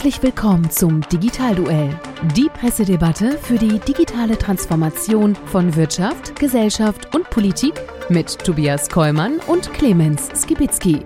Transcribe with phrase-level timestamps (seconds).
[0.00, 1.94] Herzlich willkommen zum Digitalduell.
[2.34, 7.74] Die Pressedebatte für die digitale Transformation von Wirtschaft, Gesellschaft und Politik
[8.08, 11.04] mit Tobias Kollmann und Clemens Skibitzky.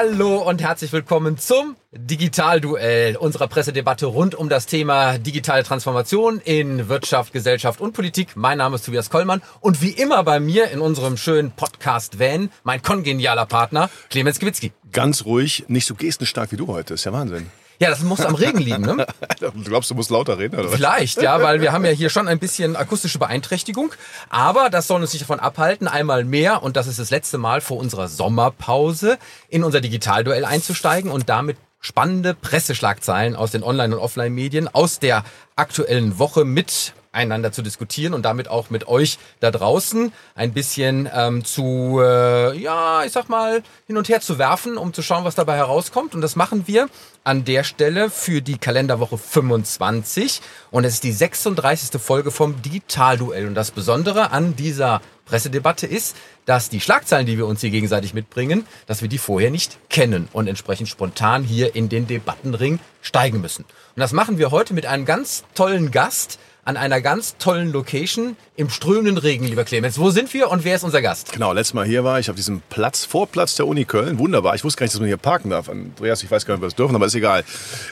[0.00, 6.88] Hallo und herzlich willkommen zum Digitalduell unserer Pressedebatte rund um das Thema digitale Transformation in
[6.88, 8.36] Wirtschaft, Gesellschaft und Politik.
[8.36, 12.48] Mein Name ist Tobias Kollmann und wie immer bei mir in unserem schönen Podcast Van
[12.62, 14.70] mein kongenialer Partner Clemens Gewitzki.
[14.92, 16.94] Ganz ruhig, nicht so gestenstark wie du heute.
[16.94, 17.48] Ist ja Wahnsinn.
[17.80, 19.06] Ja, das muss am Regen liegen, ne?
[19.40, 20.68] Du glaubst, du musst lauter reden, oder?
[20.68, 23.92] Vielleicht, ja, weil wir haben ja hier schon ein bisschen akustische Beeinträchtigung.
[24.30, 27.60] Aber das soll uns nicht davon abhalten, einmal mehr, und das ist das letzte Mal
[27.60, 34.02] vor unserer Sommerpause, in unser Digitalduell einzusteigen und damit spannende Presseschlagzeilen aus den Online- und
[34.02, 35.24] Offline-Medien aus der
[35.54, 41.08] aktuellen Woche mit einander zu diskutieren und damit auch mit euch da draußen ein bisschen
[41.12, 45.24] ähm, zu, äh, ja, ich sag mal, hin und her zu werfen, um zu schauen,
[45.24, 46.14] was dabei herauskommt.
[46.14, 46.88] Und das machen wir
[47.24, 50.40] an der Stelle für die Kalenderwoche 25.
[50.70, 52.00] Und es ist die 36.
[52.00, 53.46] Folge vom Digitalduell.
[53.46, 58.14] Und das Besondere an dieser Pressedebatte ist, dass die Schlagzeilen, die wir uns hier gegenseitig
[58.14, 63.40] mitbringen, dass wir die vorher nicht kennen und entsprechend spontan hier in den Debattenring steigen
[63.40, 63.64] müssen.
[63.64, 66.38] Und das machen wir heute mit einem ganz tollen Gast,
[66.68, 69.98] an einer ganz tollen Location im strömenden Regen, lieber Clemens.
[69.98, 71.32] Wo sind wir und wer ist unser Gast?
[71.32, 74.18] Genau, letztes Mal hier war ich auf diesem Platz, Vorplatz der Uni Köln.
[74.18, 74.54] Wunderbar.
[74.54, 75.70] Ich wusste gar nicht, dass man hier parken darf.
[75.70, 77.42] Andreas, ich weiß gar nicht, ob wir das dürfen, aber ist egal.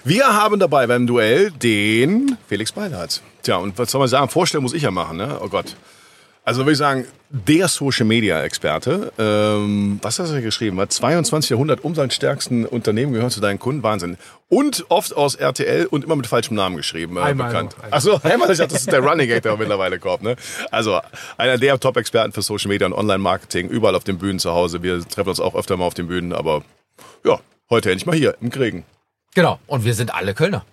[0.05, 3.23] Wir haben dabei beim Duell den Felix Beilhardt.
[3.43, 4.29] Tja, und was soll man sagen?
[4.29, 5.39] Vorstellen muss ich ja machen, ne?
[5.41, 5.75] Oh Gott.
[6.47, 9.13] Also würde ich sagen, der Social Media Experte.
[9.19, 10.79] Ähm, was hast du geschrieben?
[10.79, 13.83] Hat 22 Jahrhundert umsatzstärksten Unternehmen gehören zu deinen Kunden.
[13.83, 14.17] Wahnsinn.
[14.49, 17.17] Und oft aus RTL und immer mit falschem Namen geschrieben.
[17.17, 17.75] Äh, Einmal bekannt.
[17.91, 18.49] Achso, einmal.
[18.53, 20.23] Ich dachte, das ist der Running Gag, der mittlerweile kommt.
[20.23, 20.37] Ne?
[20.71, 21.01] Also
[21.37, 23.69] einer der Top-Experten für Social Media und Online-Marketing.
[23.69, 24.85] Überall auf den Bühnen zu Hause.
[24.85, 26.33] Wir treffen uns auch öfter mal auf den Bühnen.
[26.33, 26.63] Aber
[27.25, 28.85] ja, heute endlich mal hier im Kriegen.
[29.35, 29.59] Genau.
[29.67, 30.65] Und wir sind alle Kölner.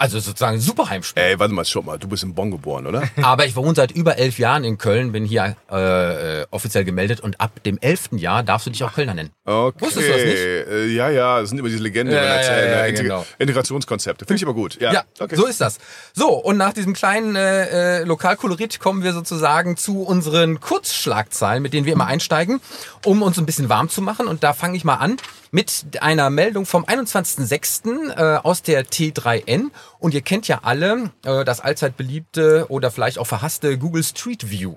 [0.00, 1.22] Also sozusagen super Heimspiel.
[1.22, 1.98] Ey, warte mal, schon mal.
[1.98, 3.02] Du bist in Bonn geboren, oder?
[3.22, 7.20] Aber ich wohne seit über elf Jahren in Köln, bin hier äh, äh, offiziell gemeldet
[7.20, 9.28] und ab dem elften Jahr darfst du dich auch Kölner nennen.
[9.44, 9.78] Okay.
[9.84, 10.36] Wusstest du das nicht?
[10.38, 12.64] Äh, Ja, ja, das sind immer diese Legenden, die Ja, man ja, erzählt.
[12.64, 12.80] ja, ne?
[12.80, 13.26] ja, Integ- genau.
[13.38, 14.24] Integrationskonzepte.
[14.24, 14.80] Finde ich aber gut.
[14.80, 15.36] Ja, Ja, okay.
[15.36, 15.76] so ist das.
[16.14, 21.74] So, und nach diesem kleinen äh, äh, Lokalkolorit kommen wir sozusagen zu unseren Kurzschlagzeilen, mit
[21.74, 22.62] denen wir immer einsteigen,
[23.04, 24.28] um uns ein bisschen warm zu machen.
[24.28, 25.18] Und da fange ich mal an
[25.50, 28.10] mit einer Meldung vom 21.06.
[28.10, 29.70] Äh, aus der T3N.
[29.98, 34.50] Und ihr kennt ja alle äh, das allzeit beliebte oder vielleicht auch verhasste Google Street
[34.50, 34.76] View.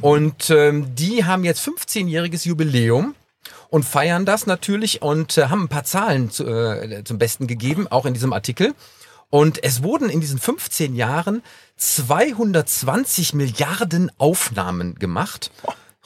[0.00, 3.14] Und ähm, die haben jetzt 15-jähriges Jubiläum
[3.70, 7.86] und feiern das natürlich und äh, haben ein paar Zahlen zu, äh, zum Besten gegeben,
[7.88, 8.74] auch in diesem Artikel.
[9.30, 11.42] Und es wurden in diesen 15 Jahren
[11.76, 15.50] 220 Milliarden Aufnahmen gemacht.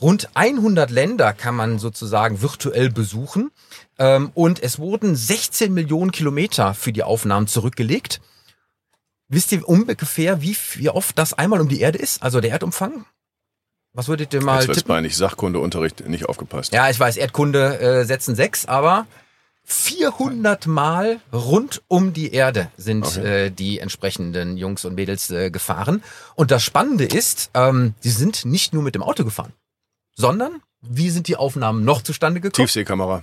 [0.01, 3.51] Rund 100 Länder kann man sozusagen virtuell besuchen.
[3.99, 8.21] Ähm, und es wurden 16 Millionen Kilometer für die Aufnahmen zurückgelegt.
[9.29, 12.23] Wisst ihr ungefähr, wie, wie oft das einmal um die Erde ist?
[12.23, 13.05] Also der Erdumfang?
[13.93, 14.89] Was würdet ihr mal Jetzt tippen?
[14.89, 15.17] peinlich.
[15.17, 16.73] Sachkundeunterricht nicht aufgepasst.
[16.73, 19.07] Ja, ich weiß, Erdkunde äh, setzen sechs, aber
[19.65, 23.47] 400 Mal rund um die Erde sind Okay.
[23.47, 26.03] äh, die entsprechenden Jungs und Mädels äh, gefahren.
[26.37, 29.53] Und das Spannende ist, ähm, sie sind nicht nur mit dem Auto gefahren,
[30.19, 32.67] sondern wie sind die Aufnahmen noch zustande gekommen?
[32.67, 33.23] Tiefseekamera.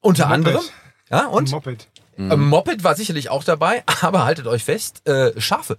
[0.00, 0.34] Unter Moped.
[0.34, 0.62] anderem.
[1.10, 1.50] Ja, und?
[1.50, 1.88] Moped.
[2.18, 5.76] Ein Moped war sicherlich auch dabei, aber haltet euch fest, äh, Schafe.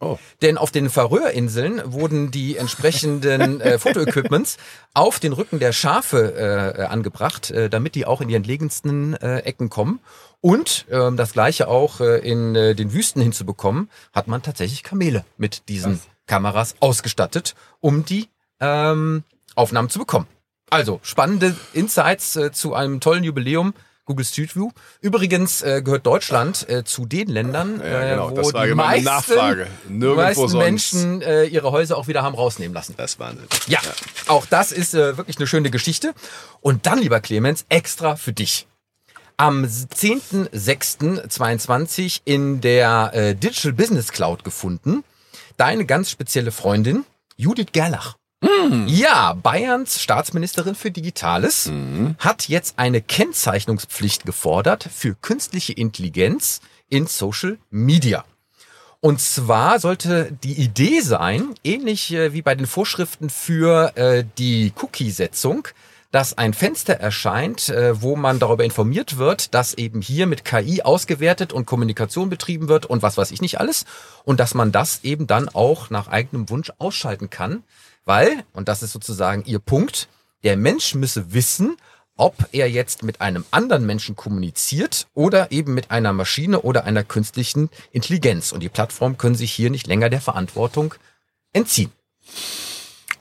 [0.00, 0.18] Oh.
[0.42, 4.58] Denn auf den Färöerinseln wurden die entsprechenden äh, Fotoequipments
[4.92, 9.14] auf den Rücken der Schafe äh, äh, angebracht, äh, damit die auch in die entlegensten
[9.14, 10.00] äh, Ecken kommen.
[10.40, 15.24] Und ähm, das gleiche auch äh, in äh, den Wüsten hinzubekommen, hat man tatsächlich Kamele
[15.38, 18.28] mit diesen Kameras ausgestattet, um die
[18.60, 19.24] ähm,
[19.54, 20.26] Aufnahmen zu bekommen.
[20.70, 23.74] Also spannende Insights äh, zu einem tollen Jubiläum.
[24.06, 24.68] Google Street View.
[25.00, 28.36] Übrigens äh, gehört Deutschland äh, zu den Ländern, Ja, äh, genau.
[28.36, 29.66] wo die meisten, Nachfrage.
[29.88, 30.58] Nirgendwo meisten.
[30.58, 32.92] Menschen äh, ihre Häuser auch wieder haben rausnehmen lassen.
[32.98, 33.46] Das war Wahnsinn.
[33.66, 33.78] Ja,
[34.26, 36.12] auch das ist äh, wirklich eine schöne Geschichte.
[36.60, 38.66] Und dann, lieber Clemens, extra für dich.
[39.38, 45.02] Am 10.06.22 in der äh, Digital Business Cloud gefunden.
[45.56, 47.06] Deine ganz spezielle Freundin,
[47.36, 48.16] Judith Gerlach.
[48.86, 51.70] Ja, Bayerns Staatsministerin für Digitales
[52.18, 58.24] hat jetzt eine Kennzeichnungspflicht gefordert für künstliche Intelligenz in Social Media.
[59.00, 64.72] Und zwar sollte die Idee sein, ähnlich äh, wie bei den Vorschriften für äh, die
[64.80, 65.68] Cookie-Setzung,
[66.10, 70.80] dass ein Fenster erscheint, äh, wo man darüber informiert wird, dass eben hier mit KI
[70.80, 73.84] ausgewertet und Kommunikation betrieben wird und was weiß ich nicht alles.
[74.24, 77.62] Und dass man das eben dann auch nach eigenem Wunsch ausschalten kann,
[78.04, 80.08] weil, und das ist sozusagen ihr Punkt,
[80.42, 81.76] der Mensch müsse wissen,
[82.16, 87.02] ob er jetzt mit einem anderen Menschen kommuniziert oder eben mit einer Maschine oder einer
[87.02, 88.52] künstlichen Intelligenz.
[88.52, 90.94] Und die Plattformen können sich hier nicht länger der Verantwortung
[91.52, 91.90] entziehen.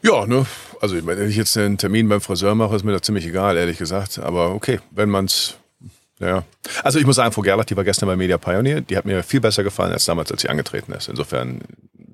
[0.03, 0.45] Ja, ne,
[0.81, 3.77] also wenn ich jetzt einen Termin beim Friseur mache, ist mir das ziemlich egal, ehrlich
[3.77, 4.19] gesagt.
[4.19, 5.55] Aber okay, wenn man's
[6.19, 6.43] ja.
[6.83, 9.23] Also ich muss sagen, Frau Gerlach, die war gestern bei Media Pioneer, die hat mir
[9.23, 11.09] viel besser gefallen als damals, als sie angetreten ist.
[11.09, 11.61] Insofern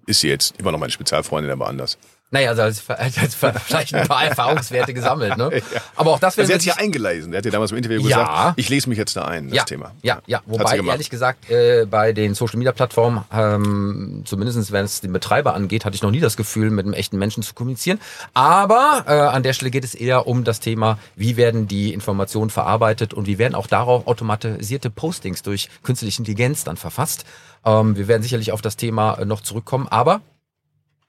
[0.10, 1.98] ist sie jetzt immer noch meine Spezialfreundin, aber anders.
[2.32, 5.50] Naja, also als, als, vielleicht ein paar Erfahrungswerte gesammelt, ne?
[5.74, 5.82] Ja.
[5.96, 7.34] Aber auch das Also wäre sie hat sich ja eingelesen.
[7.34, 8.18] Er hat ja damals im Interview Ja.
[8.18, 9.92] gesagt, ich lese mich jetzt da ein, das ja, Thema.
[10.04, 10.42] Ja, ja.
[10.46, 15.56] Wobei, ehrlich gesagt, äh, bei den Social Media Plattformen, ähm, zumindest wenn es den Betreiber
[15.56, 18.00] angeht, hatte ich noch nie das Gefühl, mit einem echten Menschen zu kommunizieren.
[18.34, 22.52] Aber äh, an der Stelle geht es eher um das Thema, wie werden die Informationen
[22.52, 27.26] verarbeitet und wie werden auch darauf automatisierte Postings durch künstliche Intelligenz dann verfasst.
[27.66, 30.22] Ähm, wir werden sicherlich auf das Thema äh, noch zurückkommen, aber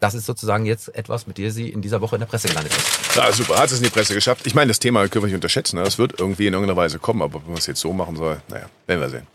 [0.01, 2.73] das ist sozusagen jetzt etwas, mit dem sie in dieser Woche in der Presse gelandet
[2.75, 3.17] ist.
[3.17, 4.47] Ja, super, hat es in die Presse geschafft.
[4.47, 5.77] Ich meine, das Thema können wir nicht unterschätzen.
[5.77, 5.85] Ne?
[5.85, 8.41] Das wird irgendwie in irgendeiner Weise kommen, aber wenn man es jetzt so machen soll,
[8.49, 9.27] naja, werden wir sehen.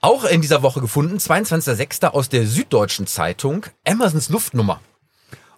[0.00, 2.06] Auch in dieser Woche gefunden, 22.06.
[2.06, 4.80] aus der Süddeutschen Zeitung, Amazons Luftnummer.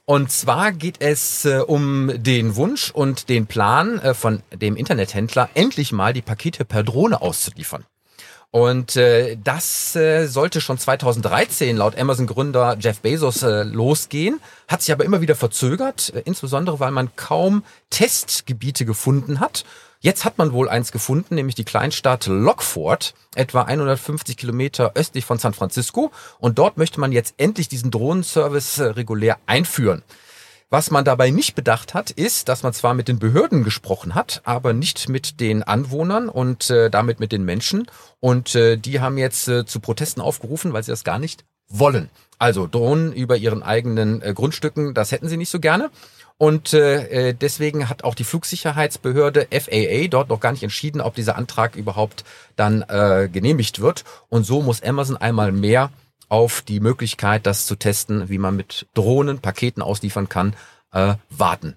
[0.04, 5.48] Und zwar geht es äh, um den Wunsch und den Plan äh, von dem Internethändler,
[5.54, 7.84] endlich mal die Pakete per Drohne auszuliefern.
[8.52, 14.92] Und äh, das äh, sollte schon 2013 laut Amazon-Gründer Jeff Bezos äh, losgehen, hat sich
[14.92, 19.64] aber immer wieder verzögert, äh, insbesondere weil man kaum Testgebiete gefunden hat.
[20.00, 25.38] Jetzt hat man wohl eins gefunden, nämlich die Kleinstadt Lockford, etwa 150 Kilometer östlich von
[25.38, 26.12] San Francisco.
[26.38, 30.02] Und dort möchte man jetzt endlich diesen Drohnenservice äh, regulär einführen.
[30.72, 34.40] Was man dabei nicht bedacht hat, ist, dass man zwar mit den Behörden gesprochen hat,
[34.44, 37.88] aber nicht mit den Anwohnern und äh, damit mit den Menschen.
[38.20, 42.08] Und äh, die haben jetzt äh, zu Protesten aufgerufen, weil sie das gar nicht wollen.
[42.38, 45.90] Also Drohnen über ihren eigenen äh, Grundstücken, das hätten sie nicht so gerne.
[46.38, 51.14] Und äh, äh, deswegen hat auch die Flugsicherheitsbehörde FAA dort noch gar nicht entschieden, ob
[51.14, 52.24] dieser Antrag überhaupt
[52.56, 54.04] dann äh, genehmigt wird.
[54.30, 55.90] Und so muss Amazon einmal mehr
[56.32, 60.54] auf die Möglichkeit, das zu testen, wie man mit Drohnen Paketen ausliefern kann,
[60.92, 61.76] äh, warten.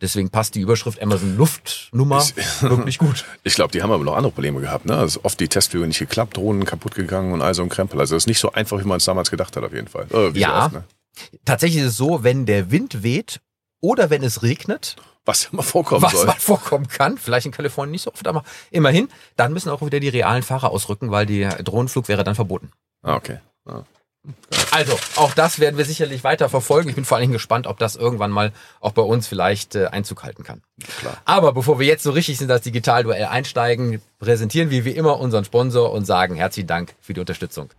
[0.00, 2.22] Deswegen passt die Überschrift Amazon Luftnummer
[2.60, 3.24] wirklich gut.
[3.42, 4.84] Ich glaube, die haben aber noch andere Probleme gehabt.
[4.86, 4.96] Ne?
[4.96, 7.98] Also oft die Testflüge nicht geklappt, Drohnen kaputt gegangen und all so ein Krempel.
[7.98, 10.04] Also das ist nicht so einfach, wie man es damals gedacht hat, auf jeden Fall.
[10.10, 10.66] Äh, wie so Ja.
[10.66, 10.84] oft, ne?
[11.44, 13.40] Tatsächlich ist es so, wenn der Wind weht
[13.80, 16.26] oder wenn es regnet, Was immer vorkommen was soll.
[16.26, 19.98] mal vorkommen kann, vielleicht in Kalifornien nicht so oft, aber immerhin, dann müssen auch wieder
[19.98, 22.70] die realen Fahrer ausrücken, weil der Drohnenflug wäre dann verboten.
[23.02, 23.38] Ah, okay.
[23.64, 23.82] Ah.
[24.70, 26.88] Also, auch das werden wir sicherlich weiter verfolgen.
[26.88, 29.86] Ich bin vor allen Dingen gespannt, ob das irgendwann mal auch bei uns vielleicht äh,
[29.86, 30.62] Einzug halten kann.
[30.98, 31.16] Klar.
[31.24, 35.44] Aber bevor wir jetzt so richtig in das Digitalduell einsteigen, präsentieren wir wie immer unseren
[35.44, 37.70] Sponsor und sagen herzlichen Dank für die Unterstützung.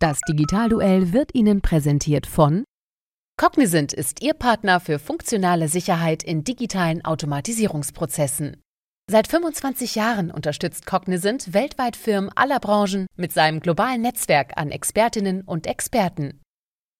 [0.00, 2.64] Das Digitalduell wird Ihnen präsentiert von
[3.36, 8.63] Cognizant ist Ihr Partner für funktionale Sicherheit in digitalen Automatisierungsprozessen.
[9.10, 15.42] Seit 25 Jahren unterstützt Cognizant weltweit Firmen aller Branchen mit seinem globalen Netzwerk an Expertinnen
[15.42, 16.40] und Experten.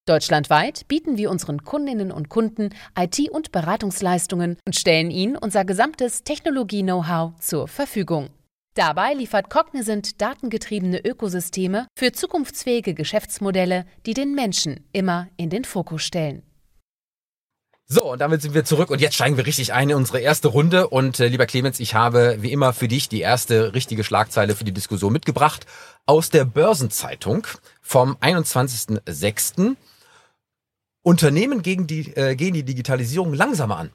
[0.07, 6.25] Deutschlandweit bieten wir unseren Kundinnen und Kunden IT- und Beratungsleistungen und stellen ihnen unser gesamtes
[6.25, 8.29] Technologie-Know-how zur Verfügung.
[8.75, 16.03] Dabei liefert Cognizant datengetriebene Ökosysteme für zukunftsfähige Geschäftsmodelle, die den Menschen immer in den Fokus
[16.03, 16.43] stellen.
[17.87, 20.49] So, und damit sind wir zurück und jetzt steigen wir richtig ein in unsere erste
[20.49, 20.89] Runde.
[20.89, 24.65] Und äh, lieber Clemens, ich habe wie immer für dich die erste richtige Schlagzeile für
[24.65, 25.67] die Diskussion mitgebracht
[26.07, 27.47] aus der Börsenzeitung
[27.83, 29.77] vom 21.06.
[31.03, 33.91] Unternehmen gegen die, äh, gehen die Digitalisierung langsamer an.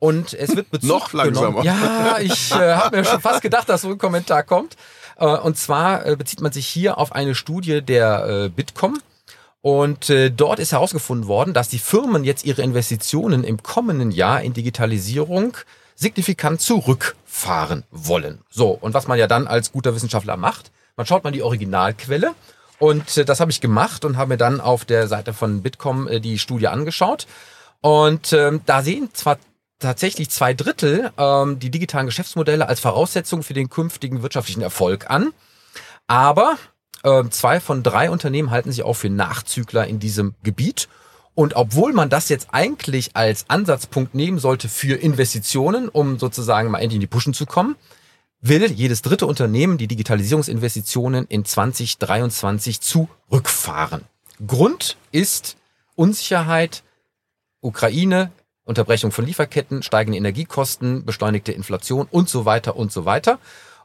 [0.00, 1.62] Und es wird Bezug Noch langsamer.
[1.62, 1.64] Genommen.
[1.64, 4.76] Ja, ich äh, habe mir schon fast gedacht, dass so ein Kommentar kommt.
[5.16, 8.98] Äh, und zwar äh, bezieht man sich hier auf eine Studie der äh, Bitkom.
[9.60, 14.42] Und äh, dort ist herausgefunden worden, dass die Firmen jetzt ihre Investitionen im kommenden Jahr
[14.42, 15.56] in Digitalisierung
[15.96, 18.40] signifikant zurückfahren wollen.
[18.48, 22.34] So, und was man ja dann als guter Wissenschaftler macht, man schaut mal die Originalquelle.
[22.78, 26.06] Und äh, das habe ich gemacht und habe mir dann auf der Seite von Bitkom
[26.06, 27.26] äh, die Studie angeschaut.
[27.80, 29.38] Und ähm, da sehen zwar
[29.78, 35.32] tatsächlich zwei Drittel ähm, die digitalen Geschäftsmodelle als Voraussetzung für den künftigen wirtschaftlichen Erfolg an.
[36.06, 36.56] Aber
[37.30, 40.88] zwei von drei Unternehmen halten sich auch für Nachzügler in diesem Gebiet.
[41.34, 46.78] Und obwohl man das jetzt eigentlich als Ansatzpunkt nehmen sollte für Investitionen, um sozusagen mal
[46.78, 47.76] endlich in die Pushen zu kommen,
[48.40, 54.02] will jedes dritte Unternehmen die Digitalisierungsinvestitionen in 2023 zurückfahren.
[54.44, 55.56] Grund ist
[55.94, 56.82] Unsicherheit,
[57.60, 58.30] Ukraine,
[58.64, 63.38] Unterbrechung von Lieferketten, steigende Energiekosten, beschleunigte Inflation und so weiter und so weiter.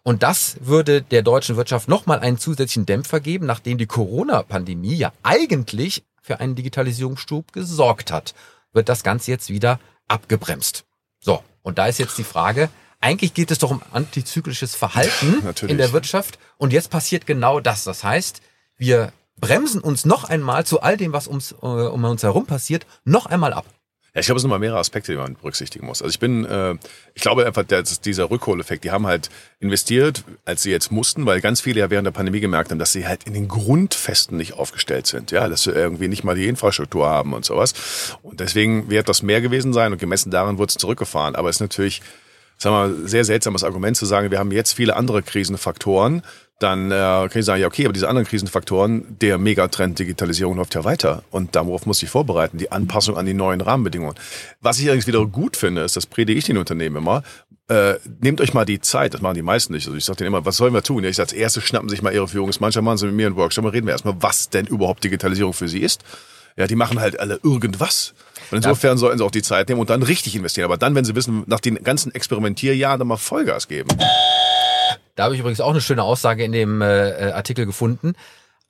[0.04, 5.14] Und das würde der deutschen Wirtschaft nochmal einen zusätzlichen Dämpfer geben, nachdem die Corona-Pandemie ja
[5.24, 8.34] eigentlich für einen Digitalisierungsschub gesorgt hat.
[8.74, 10.86] wird das Ganze jetzt wieder abgebremst.
[11.20, 12.70] So, und da ist jetzt die Frage,
[13.00, 15.72] eigentlich geht es doch um antizyklisches Verhalten Natürlich.
[15.72, 17.84] in der Wirtschaft und jetzt passiert genau das.
[17.84, 18.42] Das heißt,
[18.78, 22.88] wir bremsen uns noch einmal zu all dem, was ums, äh, um uns herum passiert,
[23.04, 23.66] noch einmal ab.
[24.14, 26.04] Ja, ich glaube, es sind immer mehrere Aspekte, die man berücksichtigen muss.
[26.04, 26.76] Also ich bin, äh,
[27.16, 31.42] ich glaube einfach, dass dieser Rückholeffekt, die haben halt investiert, als sie jetzt mussten, weil
[31.42, 34.54] ganz viele ja während der Pandemie gemerkt haben, dass sie halt in den Grundfesten nicht
[34.54, 35.32] aufgestellt sind.
[35.32, 37.74] Ja, dass sie irgendwie nicht mal die Infrastruktur haben und sowas.
[38.22, 41.36] Und deswegen wird das mehr gewesen sein und gemessen daran wurde es zurückgefahren.
[41.36, 42.04] Aber es ist natürlich,
[42.60, 46.22] sagen wir mal, sehr seltsames Argument zu sagen, wir haben jetzt viele andere Krisenfaktoren,
[46.60, 50.76] dann äh, kann ich sagen, ja, okay, aber diese anderen Krisenfaktoren, der Megatrend Digitalisierung läuft
[50.76, 51.24] ja weiter.
[51.32, 54.16] Und darauf muss ich vorbereiten, die Anpassung an die neuen Rahmenbedingungen.
[54.62, 57.24] Was ich übrigens wieder gut finde, ist, das predige ich den Unternehmen immer,
[57.70, 59.88] äh, nehmt euch mal die Zeit, das machen die meisten nicht.
[59.88, 61.04] Also ich sage denen immer, was sollen wir tun?
[61.04, 63.36] Ja, ich sage, als erstes schnappen sich mal ihre Führungsmannschaft, machen sie mit mir einen
[63.36, 66.04] Workshop, mal reden wir erstmal, was denn überhaupt Digitalisierung für sie ist.
[66.56, 68.14] Ja, die machen halt alle irgendwas.
[68.52, 70.66] Und insofern sollten sie auch die Zeit nehmen und dann richtig investieren.
[70.66, 73.90] Aber dann, wenn sie wissen, nach den ganzen Experimentierjahren dann mal Vollgas geben.
[75.16, 78.14] Da habe ich übrigens auch eine schöne Aussage in dem äh, Artikel gefunden.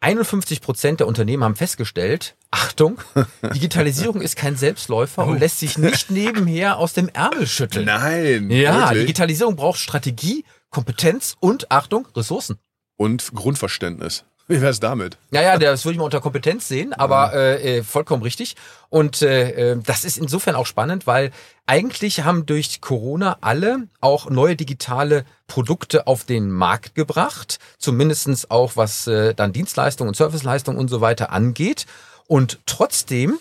[0.01, 2.99] 51 Prozent der Unternehmen haben festgestellt, Achtung,
[3.55, 7.85] Digitalisierung ist kein Selbstläufer und lässt sich nicht nebenher aus dem Ärmel schütteln.
[7.85, 8.49] Nein.
[8.49, 9.05] Ja, wirklich?
[9.05, 12.57] Digitalisierung braucht Strategie, Kompetenz und, Achtung, Ressourcen.
[12.97, 14.25] Und Grundverständnis.
[14.47, 15.17] Wie wär's damit?
[15.31, 18.55] Ja, ja, das würde ich mal unter Kompetenz sehen, aber äh, äh, vollkommen richtig.
[18.89, 21.31] Und äh, äh, das ist insofern auch spannend, weil
[21.65, 28.75] eigentlich haben durch Corona alle auch neue digitale Produkte auf den Markt gebracht, zumindestens auch
[28.75, 31.85] was äh, dann Dienstleistungen und Serviceleistungen und so weiter angeht.
[32.27, 33.39] Und trotzdem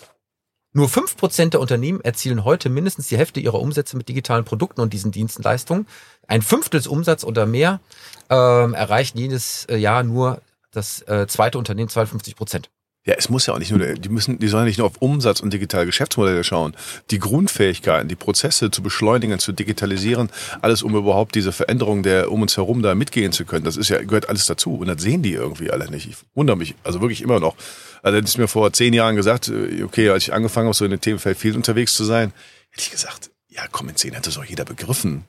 [0.71, 4.79] nur fünf Prozent der Unternehmen erzielen heute mindestens die Hälfte ihrer Umsätze mit digitalen Produkten
[4.79, 5.85] und diesen Dienstleistungen.
[6.27, 7.81] Ein Fünftels Umsatz oder mehr
[8.29, 10.41] ähm, erreichen jedes äh, Jahr nur
[10.73, 12.69] das äh, zweite Unternehmen 52 Prozent.
[13.05, 15.41] Ja, es muss ja auch nicht nur, die müssen, die sollen nicht nur auf Umsatz
[15.41, 16.73] und digitale Geschäftsmodelle schauen.
[17.11, 20.29] Die Grundfähigkeiten, die Prozesse zu beschleunigen, zu digitalisieren,
[20.61, 23.65] alles um überhaupt diese Veränderung der um uns herum da mitgehen zu können.
[23.65, 24.75] Das ist ja, gehört alles dazu.
[24.75, 26.07] Und das sehen die irgendwie alle nicht.
[26.07, 27.57] Ich wundere mich, also wirklich immer noch.
[28.03, 30.85] Also hättest du mir vor zehn Jahren gesagt, äh, okay, als ich angefangen habe, so
[30.85, 32.31] in dem Themenfeld viel unterwegs zu sein,
[32.69, 35.25] hätte ich gesagt, ja komm, in zehn hätte es auch jeder begriffen.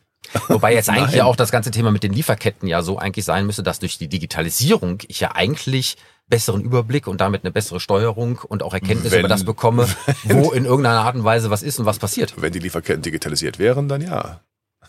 [0.49, 3.47] Wobei jetzt eigentlich ja auch das ganze Thema mit den Lieferketten ja so eigentlich sein
[3.47, 8.39] müsste, dass durch die Digitalisierung ich ja eigentlich besseren Überblick und damit eine bessere Steuerung
[8.39, 9.89] und auch Erkenntnis Wenn- über das bekomme,
[10.25, 12.35] wo in irgendeiner Art und Weise was ist und was passiert.
[12.37, 14.41] Wenn die Lieferketten digitalisiert wären, dann ja.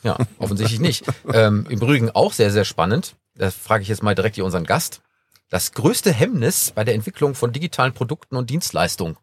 [0.03, 1.05] Ja, offensichtlich nicht.
[1.33, 3.15] Ähm, Im Übrigen auch sehr, sehr spannend.
[3.35, 5.01] Das frage ich jetzt mal direkt hier unseren Gast.
[5.49, 9.17] Das größte Hemmnis bei der Entwicklung von digitalen Produkten und Dienstleistungen.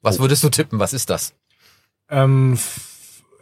[0.00, 0.78] Was würdest du tippen?
[0.78, 1.34] Was ist das?
[2.08, 2.58] Ähm,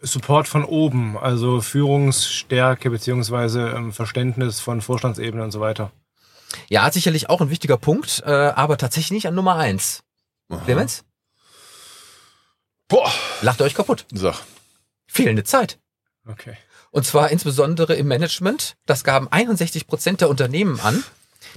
[0.03, 5.93] Support von oben, also Führungsstärke beziehungsweise ähm, Verständnis von Vorstandsebene und so weiter.
[6.69, 10.03] Ja, sicherlich auch ein wichtiger Punkt, äh, aber tatsächlich nicht an Nummer eins.
[10.65, 11.05] Clemens?
[12.89, 13.13] Boah.
[13.41, 14.05] Lacht euch kaputt.
[14.13, 14.43] Sag.
[15.07, 15.79] Fehlende Zeit.
[16.27, 16.57] Okay.
[16.91, 18.77] Und zwar insbesondere im Management.
[18.87, 21.05] Das gaben 61 Prozent der Unternehmen an.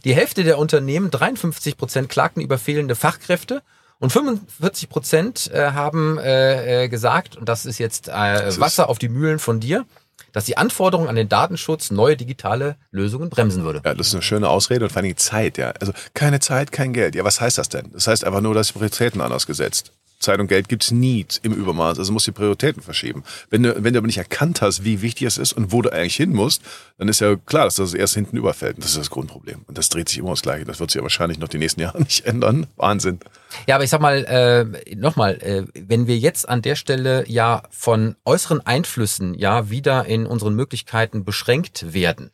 [0.03, 3.63] Die Hälfte der Unternehmen, 53 Prozent, klagten über fehlende Fachkräfte.
[4.03, 8.99] Und 45 Prozent äh, haben äh, äh, gesagt, und das ist jetzt ist- Wasser auf
[8.99, 9.85] die Mühlen von dir,
[10.33, 13.81] dass die Anforderungen an den Datenschutz neue digitale Lösungen bremsen würde.
[13.85, 15.71] Ja, das ist eine schöne Ausrede und vor allem Zeit, ja.
[15.79, 17.15] Also keine Zeit, kein Geld.
[17.15, 17.91] Ja, was heißt das denn?
[17.93, 19.93] Das heißt einfach nur, dass die Prioritäten anders gesetzt.
[20.23, 21.99] Zeit und Geld gibt's nie im Übermaß.
[21.99, 23.23] Also musst du die Prioritäten verschieben.
[23.49, 25.91] Wenn du, wenn du aber nicht erkannt hast, wie wichtig es ist und wo du
[25.91, 26.61] eigentlich hin musst,
[26.97, 28.75] dann ist ja klar, dass das erst hinten überfällt.
[28.75, 29.63] Und das ist das Grundproblem.
[29.67, 30.65] Und das dreht sich immer das Gleiche.
[30.65, 32.67] Das wird sich ja wahrscheinlich noch die nächsten Jahre nicht ändern.
[32.75, 33.19] Wahnsinn.
[33.67, 37.63] Ja, aber ich sag mal, äh, nochmal, äh, wenn wir jetzt an der Stelle ja
[37.69, 42.31] von äußeren Einflüssen ja wieder in unseren Möglichkeiten beschränkt werden,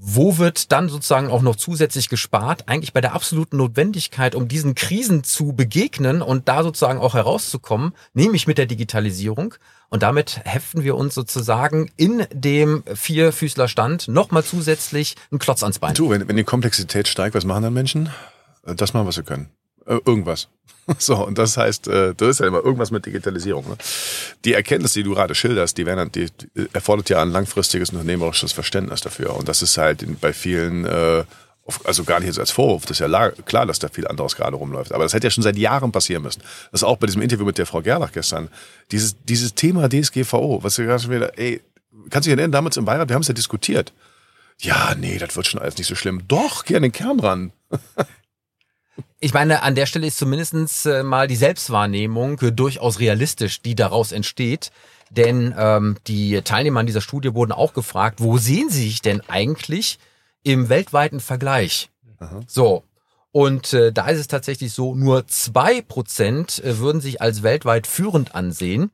[0.00, 2.68] wo wird dann sozusagen auch noch zusätzlich gespart?
[2.68, 7.92] Eigentlich bei der absoluten Notwendigkeit, um diesen Krisen zu begegnen und da sozusagen auch herauszukommen,
[8.14, 9.54] nämlich mit der Digitalisierung.
[9.88, 15.94] Und damit heften wir uns sozusagen in dem Vierfüßlerstand nochmal zusätzlich einen Klotz ans Bein.
[15.94, 18.10] Du, wenn, wenn die Komplexität steigt, was machen dann Menschen?
[18.64, 19.48] Äh, Das machen, was sie können.
[19.88, 20.48] Äh, irgendwas.
[20.98, 23.68] So, und das heißt, äh, das ist ja immer irgendwas mit Digitalisierung.
[23.68, 23.76] Ne?
[24.46, 26.28] Die Erkenntnis, die du gerade schilderst, die, werden, die,
[26.72, 29.36] erfordert ja ein langfristiges unternehmerisches Verständnis dafür.
[29.36, 31.24] Und das ist halt in, bei vielen, äh,
[31.84, 34.34] also gar nicht jetzt als Vorwurf, das ist ja la- klar, dass da viel anderes
[34.34, 34.92] gerade rumläuft.
[34.92, 36.40] Aber das hätte ja schon seit Jahren passieren müssen.
[36.72, 38.48] Das ist auch bei diesem Interview mit der Frau Gerlach gestern.
[38.90, 41.60] Dieses, dieses Thema DSGVO, was wir gerade schon wieder, ey,
[42.08, 43.92] kannst du dich erinnern, damals im Beirat, wir haben es ja diskutiert.
[44.60, 46.22] Ja, nee, das wird schon alles nicht so schlimm.
[46.26, 47.52] Doch, geh an den Kern ran.
[49.20, 53.74] Ich meine, an der Stelle ist zumindestens äh, mal die Selbstwahrnehmung äh, durchaus realistisch, die
[53.74, 54.70] daraus entsteht.
[55.10, 59.22] Denn ähm, die Teilnehmer an dieser Studie wurden auch gefragt, wo sehen sie sich denn
[59.26, 59.98] eigentlich
[60.44, 61.90] im weltweiten Vergleich?
[62.46, 62.84] So.
[63.32, 67.86] Und äh, da ist es tatsächlich so, nur zwei Prozent äh, würden sich als weltweit
[67.86, 68.90] führend ansehen.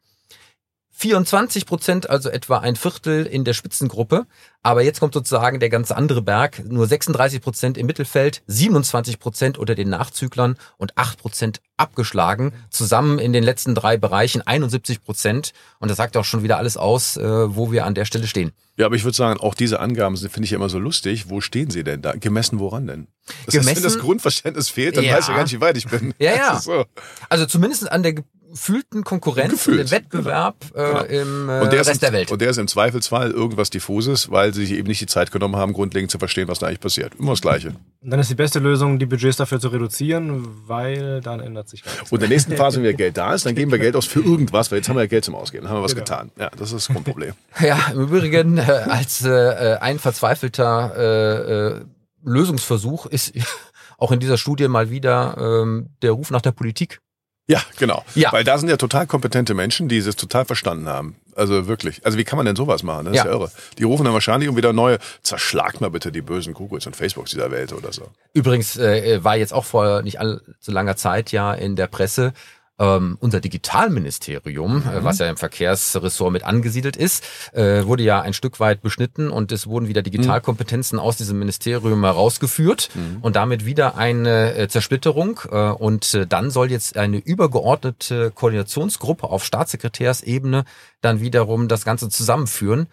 [0.97, 4.27] 24 Prozent, also etwa ein Viertel in der Spitzengruppe.
[4.63, 6.63] Aber jetzt kommt sozusagen der ganz andere Berg.
[6.67, 12.53] Nur 36 Prozent im Mittelfeld, 27 Prozent unter den Nachzüglern und 8 Prozent abgeschlagen.
[12.71, 15.53] Zusammen in den letzten drei Bereichen 71 Prozent.
[15.81, 17.23] Und das sagt auch schon wieder alles aus, äh,
[17.57, 18.53] wo wir an der Stelle stehen.
[18.77, 21.29] Ja, aber ich würde sagen, auch diese Angaben finde ich ja immer so lustig.
[21.29, 22.13] Wo stehen sie denn da?
[22.13, 23.09] Gemessen woran denn?
[23.27, 25.17] Das heißt, wenn Gemessen- das Grundverständnis fehlt, dann Ja.
[25.17, 26.15] weiß ich gar nicht, wie weit ich bin.
[26.19, 26.61] Ja, ja.
[26.61, 26.85] So.
[27.29, 28.15] Also zumindest an der
[28.55, 32.31] gefühlten Konkurrenz, Gefühlt, dem Wettbewerb äh, im äh, Und der, ist Rest der Welt.
[32.31, 35.57] und der ist im Zweifelsfall irgendwas Diffuses, weil sie sich eben nicht die Zeit genommen
[35.57, 37.15] haben, grundlegend zu verstehen, was da eigentlich passiert.
[37.19, 37.75] Immer das Gleiche.
[38.01, 41.85] Und dann ist die beste Lösung, die Budgets dafür zu reduzieren, weil dann ändert sich
[41.85, 42.13] nichts.
[42.13, 44.07] Und in der nächsten Phase, wenn wieder Geld da ist, dann geben wir Geld aus
[44.07, 46.05] für irgendwas, weil jetzt haben wir ja Geld zum Ausgeben, dann haben wir was Genau.
[46.05, 46.31] getan.
[46.39, 47.33] Ja, das ist das Grundproblem.
[47.61, 51.85] Ja, im Übrigen, äh, als äh, ein verzweifelter äh, äh,
[52.23, 53.33] Lösungsversuch ist
[53.99, 57.01] auch in dieser Studie mal wieder ähm, der Ruf nach der Politik.
[57.47, 58.03] Ja, genau.
[58.15, 58.33] Ja.
[58.33, 61.17] Weil da sind ja total kompetente Menschen, die es total verstanden haben.
[61.37, 62.01] Also wirklich.
[62.07, 63.07] Also wie kann man denn sowas machen?
[63.07, 63.27] Das ist Ja.
[63.27, 63.51] ja irre.
[63.79, 67.33] Die rufen dann wahrscheinlich um wieder neue, zerschlagt mal bitte die bösen Googles und Facebooks
[67.33, 68.09] dieser Welt oder so.
[68.33, 72.33] Übrigens äh, war jetzt auch vor nicht allzu langer Zeit ja in der Presse
[72.79, 78.33] ähm, unser Digitalministerium, äh, was ja im Verkehrsressort mit angesiedelt ist, äh, wurde ja ein
[78.35, 82.91] Stück weit beschnitten und es wurden wieder Digitalkompetenzen aus diesem Ministerium herausgeführt
[83.23, 85.41] und damit wieder eine äh, Zersplitterung.
[85.51, 90.65] Äh, und äh, dann soll jetzt eine übergeordnete Koordinationsgruppe auf Staatssekretärsebene
[91.01, 92.87] dann wiederum das Ganze zusammenführen.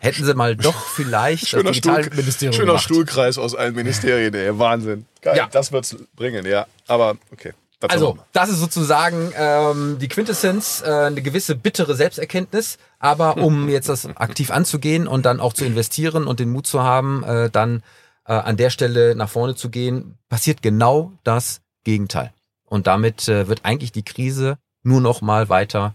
[0.00, 2.84] Hätten sie mal doch vielleicht Schöner, das Stuhl, Digitalministerium schöner gemacht.
[2.84, 4.58] Stuhlkreis aus allen Ministerien, ey.
[4.58, 5.06] Wahnsinn.
[5.22, 5.48] Geil, Ja.
[5.50, 6.66] das wird's bringen, ja.
[6.86, 7.52] Aber okay.
[7.80, 12.78] Also, das ist sozusagen ähm, die Quintessenz, äh, eine gewisse bittere Selbsterkenntnis.
[12.98, 16.82] Aber um jetzt das aktiv anzugehen und dann auch zu investieren und den Mut zu
[16.82, 17.82] haben, äh, dann
[18.26, 22.32] äh, an der Stelle nach vorne zu gehen, passiert genau das Gegenteil.
[22.64, 25.94] Und damit äh, wird eigentlich die Krise nur noch mal weiter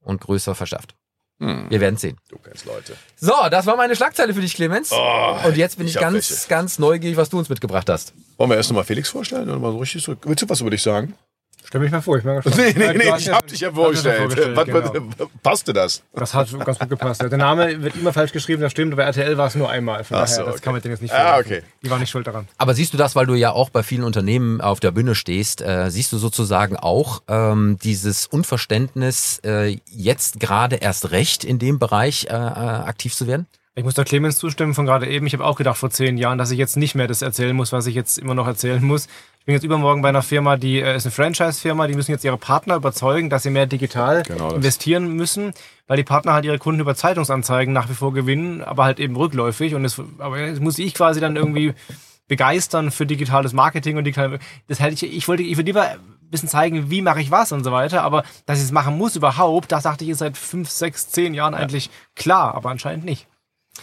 [0.00, 0.94] und größer verschärft.
[1.38, 1.66] Hm.
[1.68, 2.16] Wir werden sehen.
[2.28, 2.96] Du kennst Leute.
[3.16, 4.90] So, das war meine Schlagzeile für dich, Clemens.
[4.92, 6.48] Oh, und jetzt bin ich ich, ganz, welche.
[6.48, 8.14] ganz neugierig, was du uns mitgebracht hast.
[8.38, 10.14] Wollen wir erst nochmal Felix vorstellen oder mal so richtig so?
[10.22, 11.14] Willst du was über dich sagen?
[11.64, 12.76] Stell mich mal vor, ich bin mal gespannt.
[12.76, 14.54] Nee, nee, nee, ich ja- hab dich ja vorgestellt.
[14.54, 14.92] Was, genau.
[15.42, 16.00] passte das?
[16.14, 17.22] Das hat ganz gut gepasst.
[17.22, 20.04] Der Name wird immer falsch geschrieben, das stimmt, aber RTL war es nur einmal.
[20.04, 20.62] Von Ach daher, so, das okay.
[20.62, 21.52] kann man denen jetzt nicht Ah, vorwerfen.
[21.56, 21.62] okay.
[21.82, 22.46] Die waren nicht schuld daran.
[22.58, 25.60] Aber siehst du das, weil du ja auch bei vielen Unternehmen auf der Bühne stehst,
[25.60, 31.80] äh, siehst du sozusagen auch ähm, dieses Unverständnis, äh, jetzt gerade erst recht in dem
[31.80, 33.46] Bereich äh, äh, aktiv zu werden?
[33.78, 35.26] Ich muss da Clemens zustimmen von gerade eben.
[35.26, 37.72] Ich habe auch gedacht vor zehn Jahren, dass ich jetzt nicht mehr das erzählen muss,
[37.72, 39.06] was ich jetzt immer noch erzählen muss.
[39.38, 42.24] Ich bin jetzt übermorgen bei einer Firma, die äh, ist eine Franchise-Firma, die müssen jetzt
[42.24, 45.52] ihre Partner überzeugen, dass sie mehr digital Genau investieren müssen,
[45.88, 49.14] weil die Partner halt ihre Kunden über Zeitungsanzeigen nach wie vor gewinnen, aber halt eben
[49.14, 49.74] rückläufig.
[49.74, 51.74] Und das, aber jetzt muss ich quasi dann irgendwie
[52.28, 54.38] begeistern für digitales Marketing und digital.
[54.68, 57.52] Das hätte ich, ich wollte, ich würde lieber ein bisschen zeigen, wie mache ich was
[57.52, 60.38] und so weiter, aber dass ich es machen muss überhaupt, das dachte ich ist seit
[60.38, 63.28] fünf, sechs, zehn Jahren eigentlich klar, aber anscheinend nicht.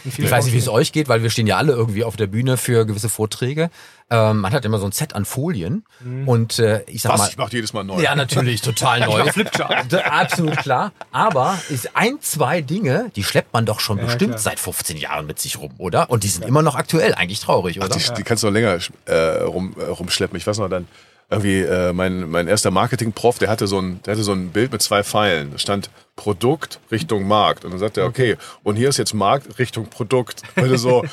[0.04, 2.26] Ich weiß nicht, wie es euch geht, weil wir stehen ja alle irgendwie auf der
[2.26, 3.70] Bühne für gewisse Vorträge.
[4.10, 5.84] Ähm, man hat immer so ein Set an Folien
[6.26, 7.20] und äh, ich sag Was?
[7.20, 8.02] mal, Ich mach jedes Mal neu.
[8.02, 9.24] Ja, natürlich, total neu.
[9.90, 10.92] D- Absolut klar.
[11.10, 14.38] Aber ist ein, zwei Dinge, die schleppt man doch schon bestimmt klar.
[14.38, 16.10] seit 15 Jahren mit sich rum, oder?
[16.10, 17.88] Und die sind immer noch aktuell, eigentlich traurig, oder?
[17.88, 20.36] Die, die kannst du noch länger äh, rum, äh, rumschleppen.
[20.36, 20.86] Ich weiß noch dann,
[21.34, 24.72] irgendwie äh, mein, mein erster Marketing-Prof, der hatte so ein, der hatte so ein Bild
[24.72, 25.52] mit zwei Pfeilen.
[25.52, 27.64] Da stand Produkt Richtung Markt.
[27.64, 30.42] Und dann sagt er, okay, und hier ist jetzt Markt Richtung Produkt.
[30.56, 31.04] Heute so,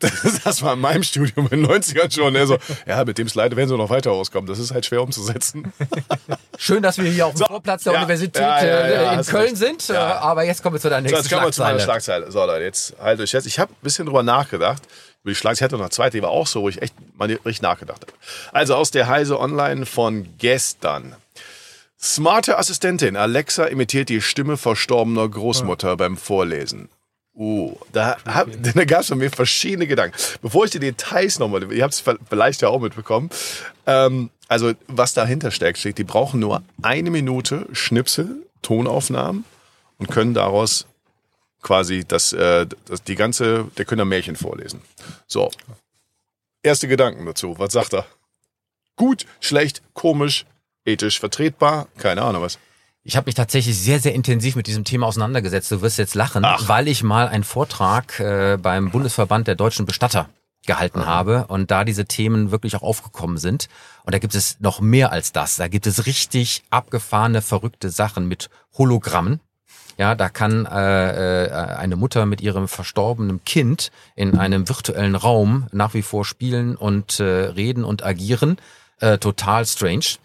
[0.44, 2.46] das war in meinem Studium in den 90ern schon.
[2.46, 4.46] So, ja, mit dem Slide werden sie noch weiter rauskommen.
[4.46, 5.72] Das ist halt schwer umzusetzen.
[6.58, 9.24] Schön, dass wir hier auf dem So, Vorplatz der ja, Universität ja, ja, äh, in
[9.24, 9.56] Köln recht.
[9.56, 9.90] sind.
[9.90, 12.24] Äh, aber jetzt kommen wir zu deiner So, nächsten jetzt kommen wir zu meiner Schlagzeile.
[12.26, 12.32] Schlagzeile.
[12.32, 13.46] So, Leute, jetzt halt euch fest.
[13.46, 14.82] Ich habe ein bisschen drüber nachgedacht.
[15.24, 16.94] Über die Schlagzeile, ich hatte noch eine zweite, die war auch so, wo ich echt
[17.16, 18.12] mal richtig nachgedacht habe.
[18.52, 21.16] Also aus der Heise Online von gestern.
[21.98, 26.90] Smarte Assistentin Alexa imitiert die Stimme verstorbener Großmutter beim Vorlesen.
[27.34, 30.14] Uh, da, hab, da gab es von mir verschiedene Gedanken.
[30.42, 33.30] Bevor ich die Details nochmal, ihr habt es vielleicht ja auch mitbekommen,
[33.86, 39.46] ähm, also was dahinter steckt, steht, die brauchen nur eine Minute Schnipsel, Tonaufnahmen
[39.96, 40.86] und können daraus
[41.64, 44.80] quasi das, äh, das, die ganze, der können ein Märchen vorlesen.
[45.26, 45.50] So,
[46.62, 48.06] erste Gedanken dazu, was sagt er?
[48.94, 50.46] Gut, schlecht, komisch,
[50.84, 52.58] ethisch vertretbar, keine Ahnung was.
[53.02, 55.70] Ich habe mich tatsächlich sehr, sehr intensiv mit diesem Thema auseinandergesetzt.
[55.70, 56.68] Du wirst jetzt lachen, Ach.
[56.68, 60.30] weil ich mal einen Vortrag äh, beim Bundesverband der deutschen Bestatter
[60.64, 63.68] gehalten habe und da diese Themen wirklich auch aufgekommen sind.
[64.04, 65.56] Und da gibt es noch mehr als das.
[65.56, 68.48] Da gibt es richtig abgefahrene, verrückte Sachen mit
[68.78, 69.40] Hologrammen.
[69.96, 75.66] Ja, da kann äh, äh, eine Mutter mit ihrem verstorbenen Kind in einem virtuellen Raum
[75.72, 78.58] nach wie vor spielen und äh, reden und agieren.
[79.00, 80.16] Äh, total strange.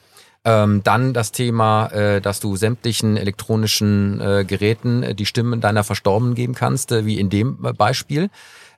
[0.46, 5.84] Ähm, dann das Thema, äh, dass du sämtlichen elektronischen äh, Geräten äh, die Stimmen deiner
[5.84, 8.30] Verstorbenen geben kannst, äh, wie in dem äh, Beispiel.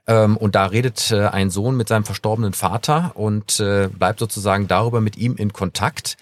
[0.08, 4.68] Ähm, und da redet äh, ein Sohn mit seinem verstorbenen Vater und äh, bleibt sozusagen
[4.68, 6.18] darüber mit ihm in Kontakt.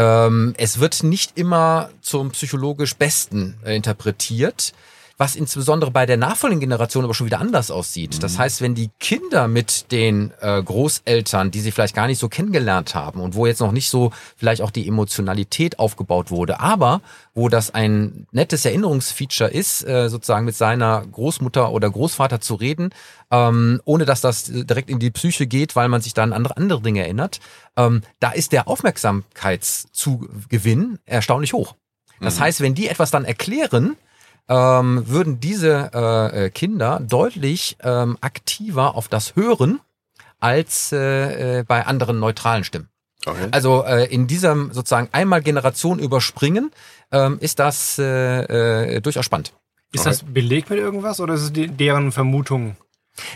[0.00, 4.72] Ähm, es wird nicht immer zum psychologisch Besten äh, interpretiert
[5.20, 8.22] was insbesondere bei der nachfolgenden Generation aber schon wieder anders aussieht.
[8.22, 12.30] Das heißt, wenn die Kinder mit den äh, Großeltern, die sie vielleicht gar nicht so
[12.30, 17.02] kennengelernt haben und wo jetzt noch nicht so vielleicht auch die Emotionalität aufgebaut wurde, aber
[17.34, 22.88] wo das ein nettes Erinnerungsfeature ist, äh, sozusagen mit seiner Großmutter oder Großvater zu reden,
[23.30, 26.56] ähm, ohne dass das direkt in die Psyche geht, weil man sich dann an andere,
[26.56, 27.40] andere Dinge erinnert,
[27.76, 31.74] ähm, da ist der Aufmerksamkeitszugewinn erstaunlich hoch.
[32.22, 33.98] Das heißt, wenn die etwas dann erklären,
[34.50, 39.80] ähm, würden diese äh, äh, Kinder deutlich ähm, aktiver auf das hören
[40.40, 42.88] als äh, äh, bei anderen neutralen Stimmen.
[43.24, 43.48] Okay.
[43.52, 46.72] Also äh, in diesem sozusagen einmal Generation überspringen
[47.12, 49.52] ähm, ist das äh, äh, durchaus spannend.
[49.92, 52.76] Ist das belegt mit irgendwas oder ist es die, deren Vermutung?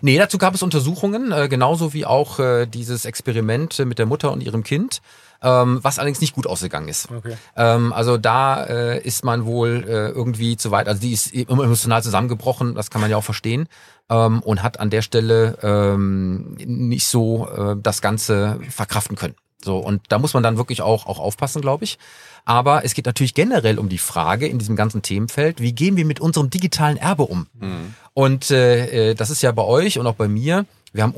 [0.03, 4.33] Nee, dazu gab es Untersuchungen, äh, genauso wie auch äh, dieses Experiment mit der Mutter
[4.33, 5.03] und ihrem Kind,
[5.45, 7.11] ähm, was allerdings nicht gut ausgegangen ist.
[7.11, 7.37] Okay.
[7.57, 12.03] Ähm, also da äh, ist man wohl äh, irgendwie zu weit, also die ist emotional
[12.03, 13.69] zusammengebrochen, das kann man ja auch verstehen,
[14.09, 19.35] ähm, und hat an der Stelle ähm, nicht so äh, das Ganze verkraften können.
[19.63, 21.99] So, und da muss man dann wirklich auch, auch aufpassen, glaube ich.
[22.45, 26.05] Aber es geht natürlich generell um die Frage in diesem ganzen Themenfeld, wie gehen wir
[26.05, 27.47] mit unserem digitalen Erbe um?
[28.13, 31.15] Und äh, äh, das ist ja bei euch und auch bei mir, wir haben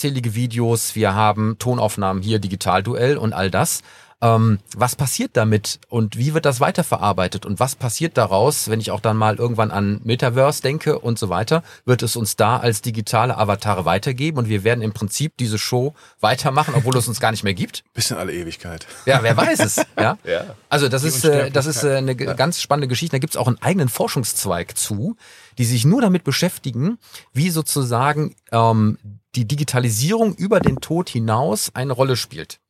[0.00, 3.82] unzählige Videos, wir haben Tonaufnahmen hier, Digitalduell und all das.
[4.22, 8.90] Ähm, was passiert damit und wie wird das weiterverarbeitet und was passiert daraus, wenn ich
[8.90, 12.82] auch dann mal irgendwann an Metaverse denke und so weiter, wird es uns da als
[12.82, 17.30] digitale Avatare weitergeben und wir werden im Prinzip diese Show weitermachen, obwohl es uns gar
[17.30, 17.82] nicht mehr gibt?
[17.94, 18.86] Bis in alle Ewigkeit.
[19.06, 19.76] Ja, wer weiß es.
[19.98, 20.16] Ja.
[20.24, 20.54] Ja.
[20.68, 23.16] Also das ist, äh, das ist äh, eine g- ganz spannende Geschichte.
[23.16, 25.16] Da gibt's auch einen eigenen Forschungszweig zu,
[25.56, 26.98] die sich nur damit beschäftigen,
[27.32, 28.98] wie sozusagen ähm,
[29.34, 32.60] die Digitalisierung über den Tod hinaus eine Rolle spielt.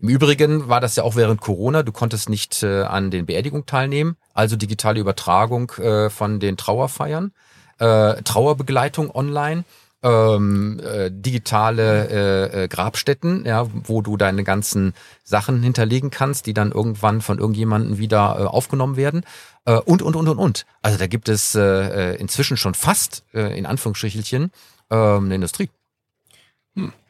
[0.00, 1.82] Im Übrigen war das ja auch während Corona.
[1.82, 7.32] Du konntest nicht äh, an den Beerdigungen teilnehmen, also digitale Übertragung äh, von den Trauerfeiern,
[7.78, 9.64] äh, Trauerbegleitung online.
[10.02, 16.54] Ähm, äh, digitale äh, äh, Grabstätten, ja, wo du deine ganzen Sachen hinterlegen kannst, die
[16.54, 19.26] dann irgendwann von irgendjemandem wieder äh, aufgenommen werden
[19.66, 20.64] äh, und und und und und.
[20.80, 21.60] Also da gibt es äh,
[22.12, 24.52] äh, inzwischen schon fast äh, in Anführungsstrichelchen
[24.88, 25.68] äh, eine Industrie.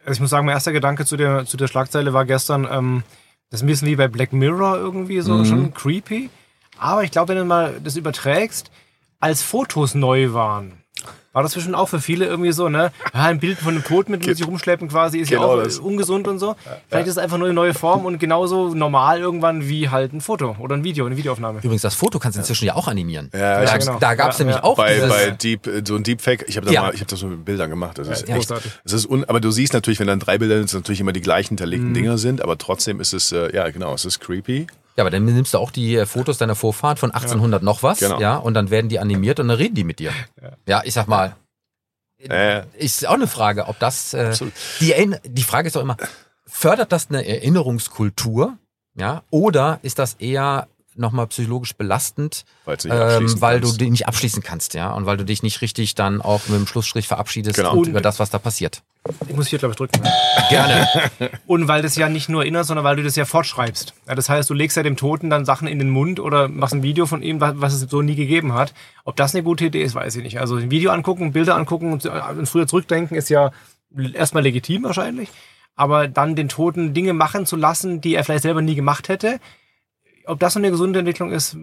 [0.04, 3.02] Also ich muss sagen, mein erster Gedanke zu der, zu der Schlagzeile war gestern, ähm,
[3.50, 6.30] das ist ein bisschen wie bei Black Mirror irgendwie so, schon creepy.
[6.78, 8.70] Aber ich glaube, wenn du mal das überträgst,
[9.18, 10.82] als Fotos neu waren,
[11.32, 12.90] war das zwischen auch für viele irgendwie so, ne?
[13.14, 15.78] Ja, ein Bild von einem Toten mit, sich rumschleppen quasi ist Genau ja auch das.
[15.78, 16.56] ungesund und so.
[16.88, 20.20] Vielleicht ist es einfach nur eine neue Form und genauso normal irgendwann wie halt ein
[20.20, 21.60] Foto oder ein Video, eine Videoaufnahme.
[21.62, 23.30] Übrigens, das Foto kannst du inzwischen ja auch animieren.
[23.32, 23.98] Ja, da genau.
[24.00, 24.64] da gab es Ja, nämlich ja.
[24.64, 26.82] auch Bei, dieses, bei Deep, äh, so ein Deepfake, ich habe das, Ja.
[26.82, 27.98] mal- ich hab das so mit Bildern gemacht.
[27.98, 28.50] Das ist Ja, echt.
[28.50, 31.12] Das ist un, aber du siehst natürlich, wenn dann drei Bilder sind, dass natürlich immer
[31.12, 31.58] die gleichen Mhm.
[31.58, 34.66] hinterlegten Dinger sind, aber trotzdem ist es, äh, ja genau, es ist creepy.
[34.96, 38.00] Ja, aber dann nimmst du auch die äh, Fotos deiner Vorfahrt von 1800 noch was,
[38.00, 38.20] Genau.
[38.20, 40.12] ja, und dann werden die animiert und dann reden die mit dir.
[40.66, 41.36] Ja, ich sag mal,
[42.18, 44.34] Äh, ist auch eine Frage, ob das, äh,
[44.80, 45.96] die, die Frage ist doch immer,
[46.46, 48.58] fördert das eine Erinnerungskultur,
[48.94, 53.74] ja, oder ist das eher nochmal psychologisch belastend, ähm, weil kannst.
[53.74, 56.58] du die nicht abschließen kannst, ja, und weil du dich nicht richtig dann auch mit
[56.58, 57.72] dem Schlussstrich verabschiedest Genau.
[57.72, 58.82] und Und- über das, was da passiert.
[59.28, 60.02] Ich muss hier, glaube ich, drücken.
[60.50, 60.86] Gerne.
[61.46, 63.94] Und weil das ja nicht nur erinnerst, sondern weil du das ja fortschreibst.
[64.06, 66.74] Ja, das heißt, du legst ja dem Toten dann Sachen in den Mund oder machst
[66.74, 68.74] ein Video von ihm, was, was es so nie gegeben hat.
[69.06, 70.38] Ob das eine gute Idee ist, weiß ich nicht.
[70.38, 73.52] Also ein Video angucken, Bilder angucken und äh, früher zurückdenken ist ja
[74.12, 75.30] erstmal legitim wahrscheinlich.
[75.76, 79.40] Aber dann den Toten Dinge machen zu lassen, die er vielleicht selber nie gemacht hätte,
[80.30, 81.56] ob das so eine gesunde Entwicklung ist,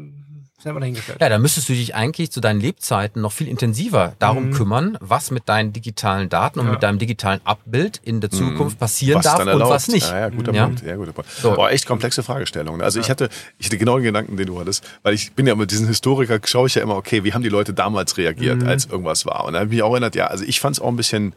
[0.63, 1.21] wir dahingestellt.
[1.21, 5.31] Ja, da müsstest du dich eigentlich zu deinen Lebzeiten noch viel intensiver darum kümmern, was
[5.31, 6.71] mit deinen digitalen Daten und Ja.
[6.73, 9.71] mit deinem digitalen Abbild in der Zukunft passieren was darf und erlaubt.
[9.71, 10.09] was nicht.
[10.09, 10.65] Ja, ja, guter Ja.
[10.65, 10.83] Punkt.
[10.83, 11.29] Ja, guter Punkt.
[11.31, 11.53] So.
[11.53, 12.81] Boah, echt komplexe Fragestellungen.
[12.81, 15.55] Also ich hatte, ich hatte genau den Gedanken, den du hattest, weil ich bin ja
[15.55, 18.67] mit diesen Historiker, schaue ich ja immer, okay, wie haben die Leute damals reagiert, Mhm.
[18.67, 19.45] als irgendwas war.
[19.45, 21.33] Und da habe ich mich auch erinnert, ja, also ich fand es auch ein bisschen,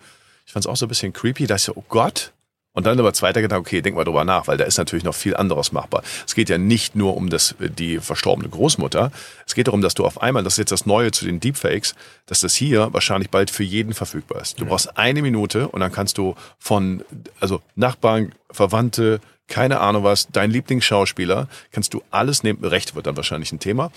[0.46, 2.32] ich fand es auch so ein bisschen creepy, dass ich so, oh Gott.
[2.72, 5.14] Und dann aber zweiter Gedanke, okay, denk mal drüber nach, weil da ist natürlich noch
[5.14, 6.02] viel anderes machbar.
[6.24, 9.10] Es geht ja nicht nur um das, die verstorbene Großmutter.
[9.44, 11.96] Es geht darum, dass du auf einmal, das ist jetzt das Neue zu den Deepfakes,
[12.26, 14.60] dass das hier wahrscheinlich bald für jeden verfügbar ist.
[14.60, 17.02] Du brauchst eine Minute und dann kannst du von,
[17.40, 23.16] also Nachbarn, Verwandte, keine Ahnung was, dein Lieblingsschauspieler, kannst du alles nehmen, Recht wird dann
[23.16, 23.90] wahrscheinlich ein Thema,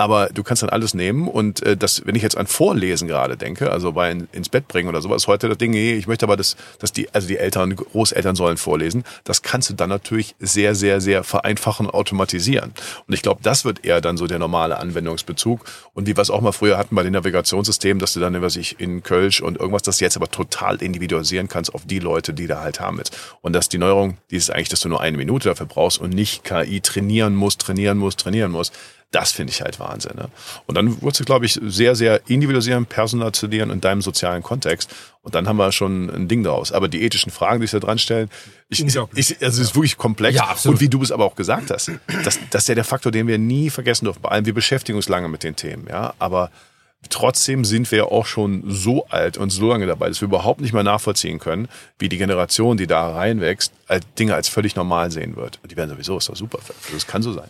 [0.00, 3.36] Aber du kannst dann alles nehmen und äh, das, wenn ich jetzt an Vorlesen gerade
[3.36, 6.24] denke, also bei in, ins Bett bringen oder sowas, heute das Ding, nee, ich möchte
[6.24, 10.36] aber, dass, dass die, also die Eltern, Großeltern sollen vorlesen, das kannst du dann natürlich
[10.38, 12.72] sehr, sehr, sehr vereinfachen und automatisieren.
[13.08, 15.64] Und ich glaube, das wird eher dann so der normale Anwendungsbezug.
[15.94, 18.54] Und wie wir es auch mal früher hatten bei den Navigationssystemen, dass du dann, was
[18.54, 22.46] ich in Kölsch und irgendwas, das jetzt aber total individualisieren kannst auf die Leute, die
[22.46, 23.10] da halt haben mit.
[23.40, 26.10] Und dass die Neuerung, die ist eigentlich, dass du nur eine Minute dafür brauchst und
[26.14, 28.72] nicht KI trainieren musst, trainieren musst, trainieren musst.
[29.10, 30.16] Das finde ich halt Wahnsinn.
[30.16, 30.28] Ne?
[30.66, 34.94] Und dann würdest du, glaube ich, sehr, sehr individualisieren, personalisieren in deinem sozialen Kontext.
[35.22, 36.72] Und dann haben wir schon ein Ding daraus.
[36.72, 38.28] Aber die ethischen Fragen, die sich da dran stellen,
[38.68, 40.36] ich, ich, also es ist wirklich komplex.
[40.36, 40.76] Ja, absolut.
[40.76, 41.90] Und wie du es aber auch gesagt hast,
[42.22, 44.20] das, das ist ja der Faktor, den wir nie vergessen dürfen.
[44.20, 46.12] Bei allem, wir beschäftigen uns lange mit den Themen, ja.
[46.18, 46.50] Aber
[47.08, 50.74] trotzdem sind wir auch schon so alt und so lange dabei, dass wir überhaupt nicht
[50.74, 51.68] mehr nachvollziehen können,
[51.98, 53.72] wie die Generation, die da reinwächst,
[54.18, 55.60] Dinge als völlig normal sehen wird.
[55.62, 56.58] Und die werden sowieso, ist doch super.
[56.92, 57.48] Das kann so sein.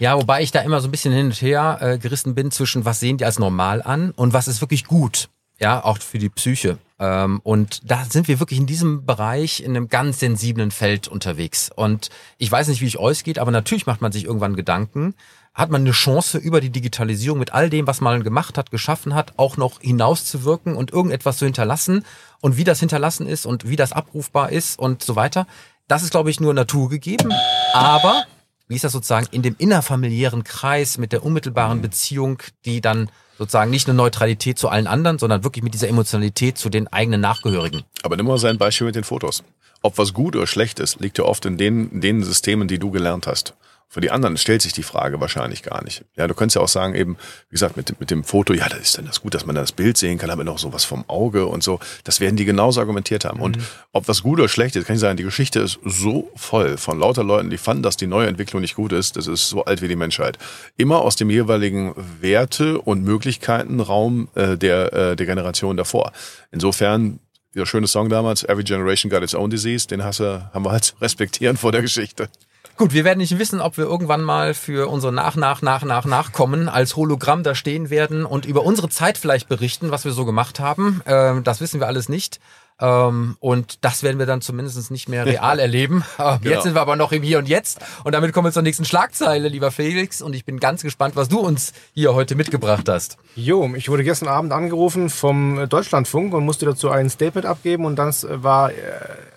[0.00, 2.84] Ja, wobei ich da immer so ein bisschen hin und her äh, gerissen bin zwischen,
[2.84, 5.28] was sehen die als normal an und was ist wirklich gut.
[5.58, 6.78] Ja, auch für die Psyche.
[6.98, 11.70] Ähm, und da sind wir wirklich in diesem Bereich in einem ganz sensiblen Feld unterwegs.
[11.74, 15.14] Und ich weiß nicht, wie es euch geht, aber natürlich macht man sich irgendwann Gedanken,
[15.54, 19.14] hat man eine Chance, über die Digitalisierung mit all dem, was man gemacht hat, geschaffen
[19.14, 22.04] hat, auch noch hinauszuwirken und irgendetwas zu hinterlassen
[22.42, 25.46] und wie das hinterlassen ist und wie das abrufbar ist und so weiter.
[25.88, 27.32] Das ist, glaube ich, nur Natur gegeben.
[27.72, 28.24] Aber
[28.68, 33.70] wie ist das sozusagen in dem innerfamiliären Kreis mit der unmittelbaren Beziehung, die dann sozusagen
[33.70, 37.82] nicht eine Neutralität zu allen anderen, sondern wirklich mit dieser Emotionalität zu den eigenen Nachgehörigen.
[38.02, 39.44] Aber nimm mal sein Beispiel mit den Fotos.
[39.82, 42.78] Ob was gut oder schlecht ist, liegt ja oft in den, in den Systemen, die
[42.78, 43.54] du gelernt hast.
[43.88, 46.04] Für die anderen stellt sich die Frage wahrscheinlich gar nicht.
[46.16, 47.16] Ja, du könntest ja auch sagen, eben,
[47.48, 49.72] wie gesagt, mit, mit dem Foto, ja, das ist dann das gut, dass man das
[49.72, 51.78] Bild sehen kann, aber noch sowas vom Auge und so.
[52.02, 53.38] Das werden die genauso argumentiert haben.
[53.38, 53.44] Mhm.
[53.44, 53.58] Und
[53.92, 56.98] ob was gut oder schlecht ist, kann ich sagen, die Geschichte ist so voll von
[56.98, 59.16] lauter Leuten, die fanden, dass die neue Entwicklung nicht gut ist.
[59.16, 60.36] Das ist so alt wie die Menschheit.
[60.76, 66.12] Immer aus dem jeweiligen Werte- und Möglichkeitenraum äh, der, äh, der Generation davor.
[66.50, 67.20] Insofern
[67.54, 70.72] der schöne Song damals, Every Generation Got Its Own Disease, den hast du, haben wir
[70.72, 72.28] halt zu respektieren vor der Geschichte.
[72.76, 76.04] Gut, wir werden nicht wissen, ob wir irgendwann mal für unsere Nach, Nach, Nach, Nach,
[76.04, 80.26] Nachkommen als Hologramm da stehen werden und über unsere Zeit vielleicht berichten, was wir so
[80.26, 81.00] gemacht haben.
[81.06, 82.38] Ähm, das wissen wir alles nicht.
[82.78, 86.04] Ähm, und das werden wir dann zumindest nicht mehr real erleben.
[86.18, 86.54] Ähm, genau.
[86.54, 87.78] Jetzt sind wir aber noch im Hier und Jetzt.
[88.04, 90.20] Und damit kommen wir zur nächsten Schlagzeile, lieber Felix.
[90.20, 93.16] Und ich bin ganz gespannt, was du uns hier heute mitgebracht hast.
[93.36, 97.86] Jo, ich wurde gestern Abend angerufen vom Deutschlandfunk und musste dazu ein Statement abgeben.
[97.86, 98.74] Und das war äh,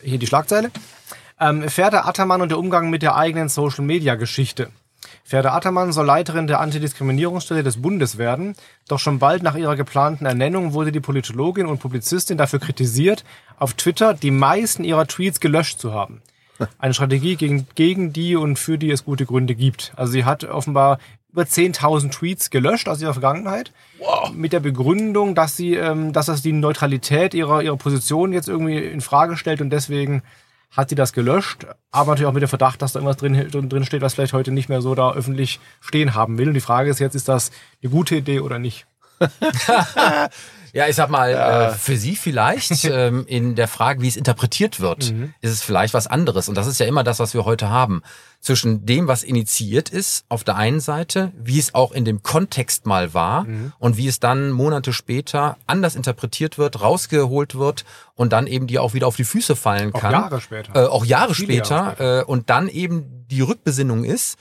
[0.02, 0.71] hier die Schlagzeile.
[1.39, 4.69] Ähm, Ferda Attermann und der Umgang mit der eigenen Social-Media-Geschichte.
[5.23, 8.56] Ferda Attermann soll Leiterin der Antidiskriminierungsstelle des Bundes werden,
[8.88, 13.23] doch schon bald nach ihrer geplanten Ernennung wurde die Politologin und Publizistin dafür kritisiert,
[13.58, 16.21] auf Twitter die meisten ihrer Tweets gelöscht zu haben.
[16.80, 19.93] Eine Strategie gegen, gegen die und für die es gute Gründe gibt.
[19.95, 20.99] Also sie hat offenbar
[21.32, 23.71] über 10.000 Tweets gelöscht aus ihrer Vergangenheit.
[23.99, 24.32] Wow.
[24.34, 28.80] Mit der Begründung, dass sie, ähm, dass das die Neutralität ihrer, ihrer Position jetzt irgendwie
[28.80, 30.23] in Frage stellt und deswegen
[30.71, 33.86] hat sie das gelöscht, aber natürlich auch mit dem Verdacht, dass da irgendwas drin, drin
[33.86, 36.49] steht, was vielleicht heute nicht mehr so da öffentlich stehen haben will.
[36.49, 37.51] Und die Frage ist jetzt, ist das
[37.82, 38.86] eine gute Idee oder nicht?
[40.73, 44.79] Ja, ich sag mal, äh, für Sie vielleicht ähm, in der Frage, wie es interpretiert
[44.79, 45.34] wird, mhm.
[45.41, 46.49] ist es vielleicht was anderes.
[46.49, 48.01] Und das ist ja immer das, was wir heute haben.
[48.41, 52.86] Zwischen dem, was initiiert ist, auf der einen Seite, wie es auch in dem Kontext
[52.86, 53.73] mal war mhm.
[53.79, 57.84] und wie es dann Monate später anders interpretiert wird, rausgeholt wird
[58.15, 60.15] und dann eben die auch wieder auf die Füße fallen kann.
[60.15, 60.75] Auch Jahre später.
[60.75, 62.19] Äh, auch Jahre später, Jahre später.
[62.21, 64.38] Äh, und dann eben die Rückbesinnung ist,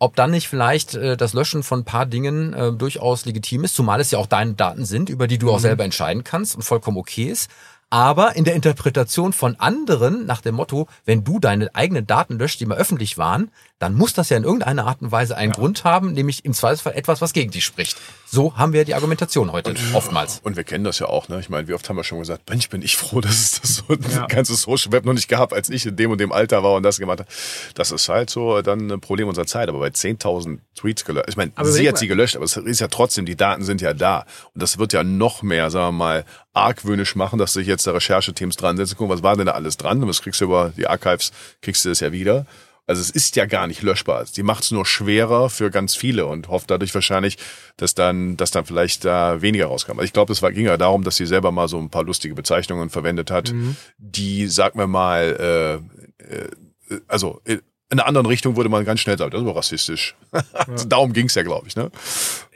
[0.00, 4.00] ob dann nicht vielleicht äh, das Löschen von paar Dingen äh, durchaus legitim ist, zumal
[4.00, 5.52] es ja auch deine Daten sind, über die du mhm.
[5.52, 7.48] auch selber entscheiden kannst und vollkommen okay ist
[7.90, 12.60] aber in der Interpretation von anderen nach dem Motto, wenn du deine eigenen Daten löscht,
[12.60, 13.50] die mal öffentlich waren,
[13.80, 15.58] dann muss das ja in irgendeiner Art und Weise einen ja.
[15.58, 17.96] Grund haben, nämlich im Zweifelsfall etwas, was gegen dich spricht.
[18.26, 20.40] So haben wir die Argumentation heute und, oftmals.
[20.44, 21.40] Und wir kennen das ja auch, ne?
[21.40, 23.74] Ich meine, wie oft haben wir schon gesagt, Mensch, bin ich froh, dass es das
[23.76, 24.26] so ja.
[24.26, 26.84] ganze Social Web noch nicht gab, als ich in dem und dem Alter war und
[26.84, 27.30] das gemacht habe.
[27.74, 29.68] Das ist halt so dann ein Problem unserer Zeit.
[29.68, 32.88] Aber bei 10.000 Tweets gelöscht, ich meine, sie hat sie gelöscht, aber es ist ja
[32.88, 34.26] trotzdem, die Daten sind ja da.
[34.54, 37.92] Und das wird ja noch mehr, sagen wir mal, argwöhnisch machen, dass sich jetzt da
[37.92, 40.02] Rechercheteams dran setzen, gucken, was war denn da alles dran?
[40.02, 41.32] Und das kriegst du über die Archives,
[41.62, 42.46] kriegst du das ja wieder.
[42.86, 44.24] Also es ist ja gar nicht löschbar.
[44.34, 47.38] Die macht es nur schwerer für ganz viele und hofft dadurch wahrscheinlich,
[47.76, 49.92] dass dann, dass dann vielleicht da weniger rauskam.
[49.92, 52.02] Also ich glaube, es war, ging ja darum, dass sie selber mal so ein paar
[52.02, 53.76] lustige Bezeichnungen verwendet hat, mhm.
[53.98, 55.80] die, sag mir mal,
[56.18, 57.60] äh, äh, also in
[57.90, 60.16] einer anderen Richtung würde man ganz schnell sagen, das ist aber rassistisch.
[60.66, 60.84] Ja.
[60.84, 61.76] Darum ging es ja, glaube ich.
[61.76, 61.90] Ne?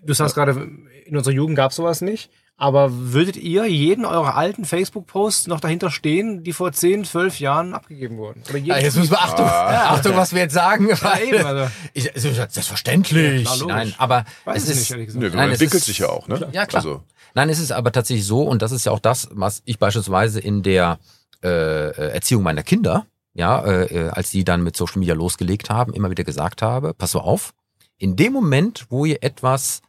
[0.03, 0.69] Du sagst gerade,
[1.05, 2.31] in unserer Jugend gab es sowas nicht.
[2.57, 7.75] Aber würdet ihr jeden eurer alten Facebook-Posts noch dahinter stehen, die vor 10, 12 Jahren
[7.75, 8.43] abgegeben wurden?
[8.71, 10.89] Ah, jetzt müssen wir Achtung, Achtung, was wir jetzt sagen.
[11.03, 11.69] weil- eben, also.
[11.95, 13.45] ich, selbstverständlich.
[13.61, 13.67] Ja.
[13.67, 15.15] Nein, aber Weiß es ist nicht.
[15.15, 16.49] Nö, man Nein, es entwickelt ist- sich ja auch, ne?
[16.53, 16.83] Ja, klar.
[16.85, 17.03] Also,
[17.35, 20.39] Nein, es ist aber tatsächlich so, und das ist ja auch das, was ich beispielsweise
[20.39, 20.99] in der
[21.43, 21.49] äh,
[21.89, 25.93] äh, Erziehung meiner Kinder, ja, äh, äh, als die dann mit Social Media losgelegt haben,
[25.93, 27.53] immer wieder gesagt habe, pass mal auf,
[27.99, 29.83] in dem Moment, wo ihr etwas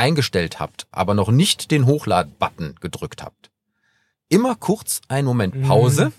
[0.00, 3.50] eingestellt habt, aber noch nicht den Hochlad-Button gedrückt habt,
[4.28, 6.12] immer kurz einen Moment Pause,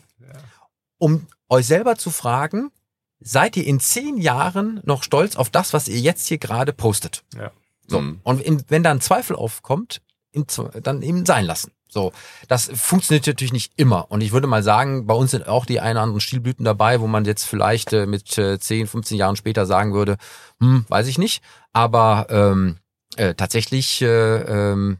[0.99, 2.71] um euch selber zu fragen,
[3.19, 7.23] seid ihr in zehn Jahren noch stolz auf das, was ihr jetzt hier gerade postet?
[7.35, 7.51] Ja.
[7.87, 8.01] So.
[8.01, 8.19] Mhm.
[8.23, 10.45] Und im, wenn da ein Zweifel aufkommt, im,
[10.81, 11.71] dann eben sein lassen.
[11.89, 12.13] So.
[12.47, 14.09] Das funktioniert natürlich nicht immer.
[14.09, 17.01] Und ich würde mal sagen, bei uns sind auch die ein oder anderen Stilblüten dabei,
[17.01, 20.17] wo man jetzt vielleicht äh, mit äh, 10, 15 Jahren später sagen würde,
[20.59, 21.43] hm, weiß ich nicht.
[21.73, 22.77] Aber ähm,
[23.17, 24.97] äh, tatsächlich, äh, ähm,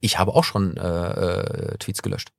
[0.00, 2.30] ich habe auch schon äh, äh, Tweets gelöscht.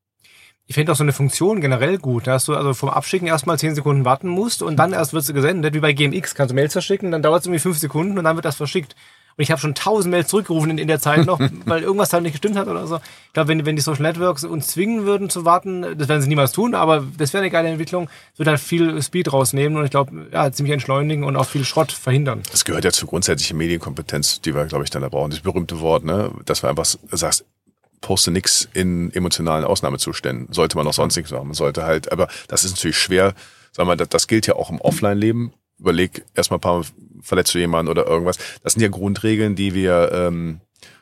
[0.68, 3.76] Ich finde auch so eine Funktion generell gut, dass du also vom Abschicken erstmal 10
[3.76, 6.34] Sekunden warten musst und dann erst wird sie gesendet, wie bei GMX.
[6.34, 8.96] Kannst du Mails verschicken, dann dauert es irgendwie 5 Sekunden und dann wird das verschickt.
[9.38, 12.22] Und ich habe schon 1000 Mails zurückgerufen in, in der Zeit noch, weil irgendwas da
[12.22, 12.98] nicht gestimmt hat oder so.
[13.28, 16.30] Ich glaube, wenn, wenn die Social Networks uns zwingen würden zu warten, das werden sie
[16.30, 19.92] niemals tun, aber das wäre eine geile Entwicklung, würde halt viel Speed rausnehmen und ich
[19.92, 22.44] glaube, ja, ziemlich entschleunigen und auch viel Schrott verhindern.
[22.52, 25.32] Das gehört ja zur grundsätzlichen Medienkompetenz, die wir, glaube ich, dann da brauchen.
[25.32, 26.32] Das berühmte Wort, ne?
[26.46, 27.46] dass wir einfach sagst,
[28.06, 30.54] poste nix in emotionalen Ausnahmezuständen.
[30.54, 31.48] Sollte man auch sonst nichts machen.
[31.48, 33.34] Man sollte halt, aber das ist natürlich schwer.
[33.72, 35.54] Sag mal, das, das gilt ja auch im Offline-Leben.
[35.80, 36.86] Überleg erstmal ein paar Mal,
[37.26, 38.38] verletzt du jemanden oder irgendwas.
[38.64, 40.62] Das sind ja Grundregeln, die wir, ähm,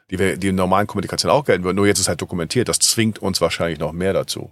[0.09, 1.75] die wir, die in normalen Kommunikation auch gelten würden.
[1.75, 2.69] Nur jetzt ist halt dokumentiert.
[2.69, 4.51] Das zwingt uns wahrscheinlich noch mehr dazu.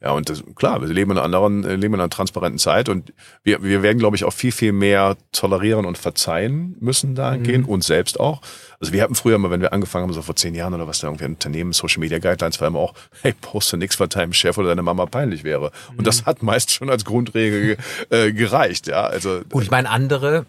[0.00, 2.88] Ja, und das, klar, wir leben in einer anderen, äh, leben in einer transparenten Zeit
[2.88, 7.66] und wir, wir werden, glaube ich, auch viel, viel mehr tolerieren und verzeihen müssen dahingehend,
[7.68, 8.40] uns selbst auch.
[8.78, 11.00] Also wir hatten früher mal, wenn wir angefangen haben, so vor zehn Jahren oder was
[11.00, 14.32] da irgendwie ein Unternehmen, Social Media Guidelines war immer auch, hey, poste nix, was deinem
[14.32, 15.72] Chef oder deiner Mama peinlich wäre.
[15.96, 17.76] Und das hat meist schon als Grundregel
[18.10, 19.02] äh, gereicht, ja.
[19.02, 20.46] Also Gut, ich meine, andere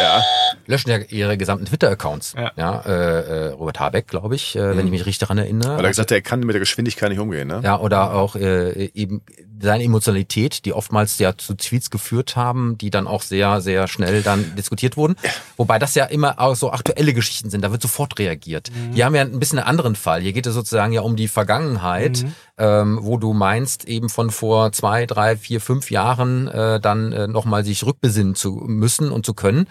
[0.00, 0.22] ja,
[0.66, 2.34] löschen ja ihre gesamten Twitter-Accounts.
[2.36, 2.52] Ja.
[2.56, 5.76] Ja, äh, äh, Robert Habeck, glaube ich, äh, wenn ich mich richtig daran erinnere.
[5.76, 7.60] weil er gesagt hat, er kann mit der Geschwindigkeit nicht umgehen, ne?
[7.62, 9.22] Ja, oder auch äh, eben
[9.62, 14.22] seine Emotionalität, die oftmals ja zu Tweets geführt haben, die dann auch sehr, sehr schnell
[14.22, 15.16] dann diskutiert wurden.
[15.56, 18.70] Wobei das ja immer auch so aktuelle Geschichten sind, da wird sofort reagiert.
[18.92, 20.20] Hier haben wir ein bisschen einen anderen Fall.
[20.20, 22.24] Hier geht es sozusagen ja um die Vergangenheit,
[22.58, 27.28] ähm, wo du meinst, eben von vor zwei, drei, vier, fünf Jahren äh, dann äh,
[27.28, 29.66] nochmal sich rückbesinnen zu müssen und zu können.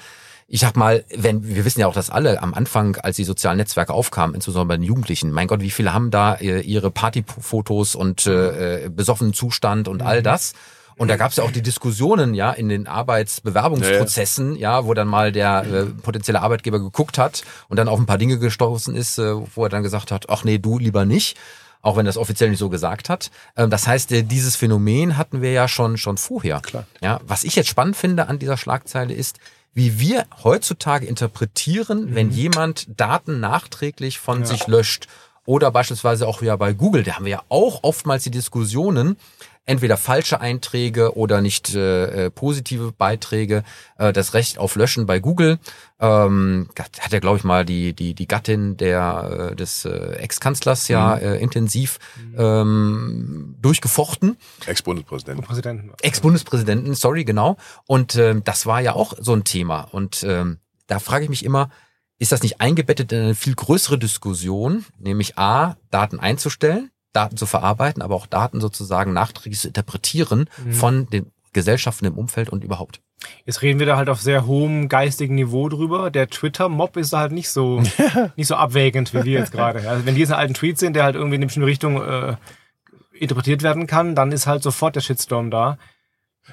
[0.53, 3.55] Ich sag mal, wenn wir wissen ja auch, dass alle am Anfang, als die sozialen
[3.55, 7.95] Netzwerke aufkamen, insbesondere bei den Jugendlichen, mein Gott, wie viele haben da äh, ihre Partyfotos
[7.95, 10.51] und äh, äh, besoffenen Zustand und all das.
[10.97, 15.07] Und da gab es ja auch die Diskussionen, ja, in den Arbeitsbewerbungsprozessen, ja, wo dann
[15.07, 19.19] mal der äh, potenzielle Arbeitgeber geguckt hat und dann auf ein paar Dinge gestoßen ist,
[19.19, 21.37] äh, wo er dann gesagt hat, ach nee, du lieber nicht
[21.83, 23.31] auch wenn das offiziell nicht so gesagt hat.
[23.57, 26.59] Ähm, Das heißt, äh, dieses Phänomen hatten wir ja schon schon vorher.
[26.59, 26.85] Klar.
[27.01, 29.39] Ja, was ich jetzt spannend finde an dieser Schlagzeile ist,
[29.73, 35.07] wie wir heutzutage interpretieren, wenn jemand Daten nachträglich von sich löscht.
[35.45, 39.17] Oder beispielsweise auch ja bei Google, da haben wir ja auch oftmals die Diskussionen,
[39.65, 43.63] entweder falsche Einträge oder nicht äh, äh, positive Beiträge,
[43.97, 45.59] äh, das Recht auf Löschen bei Google.
[45.99, 50.87] Ähm, hat ja, glaube ich, mal die, die, die Gattin der, äh, des äh, Ex-Kanzlers
[50.87, 51.99] ja äh, intensiv
[52.37, 54.37] ähm, durchgefochten.
[54.65, 55.41] Ex-Bundespräsident.
[55.41, 55.91] Präsidenten.
[56.01, 57.57] Ex-Bundespräsidenten, sorry, genau.
[57.85, 59.81] Und ähm, das war ja auch so ein Thema.
[59.91, 61.69] Und ähm, da frage ich mich immer,
[62.17, 67.45] ist das nicht eingebettet in eine viel größere Diskussion, nämlich A, Daten einzustellen, Daten zu
[67.45, 73.01] verarbeiten, aber auch Daten sozusagen nachträglich zu interpretieren von den Gesellschaften im Umfeld und überhaupt.
[73.45, 76.09] Jetzt reden wir da halt auf sehr hohem geistigen Niveau drüber.
[76.09, 77.81] Der Twitter-Mob ist da halt nicht so,
[78.35, 79.87] nicht so abwägend wie wir jetzt gerade.
[79.87, 82.01] Also wenn die jetzt einen alten Tweet sehen, der halt irgendwie in eine bestimmte Richtung
[82.01, 82.35] äh,
[83.13, 85.77] interpretiert werden kann, dann ist halt sofort der Shitstorm da.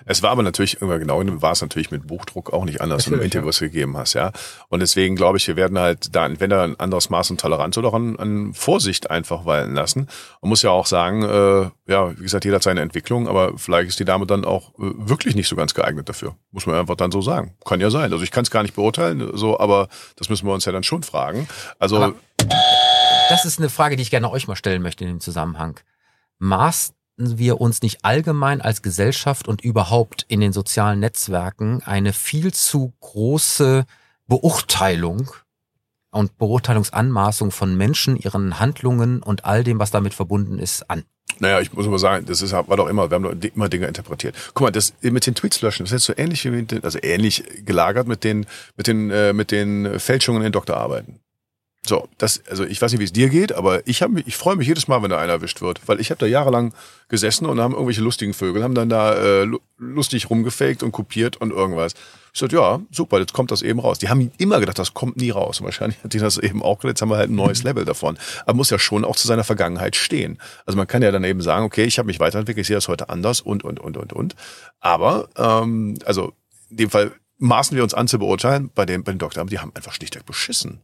[0.05, 3.25] Es war aber natürlich, genau, war es natürlich mit Buchdruck auch nicht anders, wenn du
[3.25, 4.33] Interviews gegeben hast, ja.
[4.69, 7.89] Und deswegen glaube ich, wir werden halt da, entweder ein anderes Maß an Toleranz oder
[7.89, 10.09] auch an, an Vorsicht einfach walten lassen.
[10.43, 13.89] Man muss ja auch sagen, äh, ja, wie gesagt, jeder hat seine Entwicklung, aber vielleicht
[13.89, 16.37] ist die Dame dann auch äh, wirklich nicht so ganz geeignet dafür.
[16.53, 17.55] Muss man einfach dann so sagen.
[17.65, 18.13] Kann ja sein.
[18.13, 20.85] Also ich kann es gar nicht beurteilen, so, aber das müssen wir uns ja dann
[20.85, 21.49] schon fragen.
[21.79, 22.15] Also, Aber-
[23.31, 25.81] Das ist eine Frage, die ich gerne euch mal stellen möchte in dem Zusammenhang.
[26.39, 32.55] Maßen wir uns nicht allgemein als Gesellschaft und überhaupt in den sozialen Netzwerken eine viel
[32.55, 33.85] zu große
[34.27, 35.31] Beurteilung
[36.11, 41.05] und Beurteilungsanmaßung von Menschen, ihren Handlungen und all dem, was damit verbunden ist, an?
[41.41, 43.87] Naja, ich muss aber sagen, das ist, war doch immer, wir haben doch immer Dinge
[43.87, 44.35] interpretiert.
[44.55, 46.83] Guck mal, das mit den Tweets löschen, das ist jetzt so ähnlich wie mit den,
[46.83, 48.47] also ähnlich gelagert mit den,
[48.77, 51.21] mit den, äh, mit den Fälschungen in Doktorarbeiten.
[51.87, 54.57] So, das, also ich weiß nicht, wie es dir geht, aber ich, hab ich freue
[54.57, 56.75] mich jedes Mal, wenn da einer erwischt wird, weil ich habe da jahrelang
[57.09, 61.37] gesessen und haben irgendwelche lustigen Vögel, haben dann da äh, lu- lustig rumgefaked und kopiert
[61.39, 61.95] und irgendwas.
[62.35, 63.99] Ich sagte, ja, super, jetzt kommt das eben raus.
[63.99, 65.61] Die haben immer gedacht, das kommt nie raus.
[65.61, 67.85] Und wahrscheinlich hat die das eben auch gedacht, jetzt haben wir halt ein neues Level
[67.85, 68.19] davon.
[68.45, 70.39] Aber muss ja schon auch zu seiner Vergangenheit stehen.
[70.67, 72.89] Also man kann ja dann eben sagen, okay, ich habe mich weiterentwickelt, ich sehe das
[72.89, 74.37] heute anders und, und, und, und, und.
[74.81, 76.35] Aber, ähm, also
[76.71, 79.59] in dem Fall maßen wir uns an zu beurteilen, bei dem, bei den Doktoren, die
[79.59, 80.83] haben einfach schlichtweg beschissen.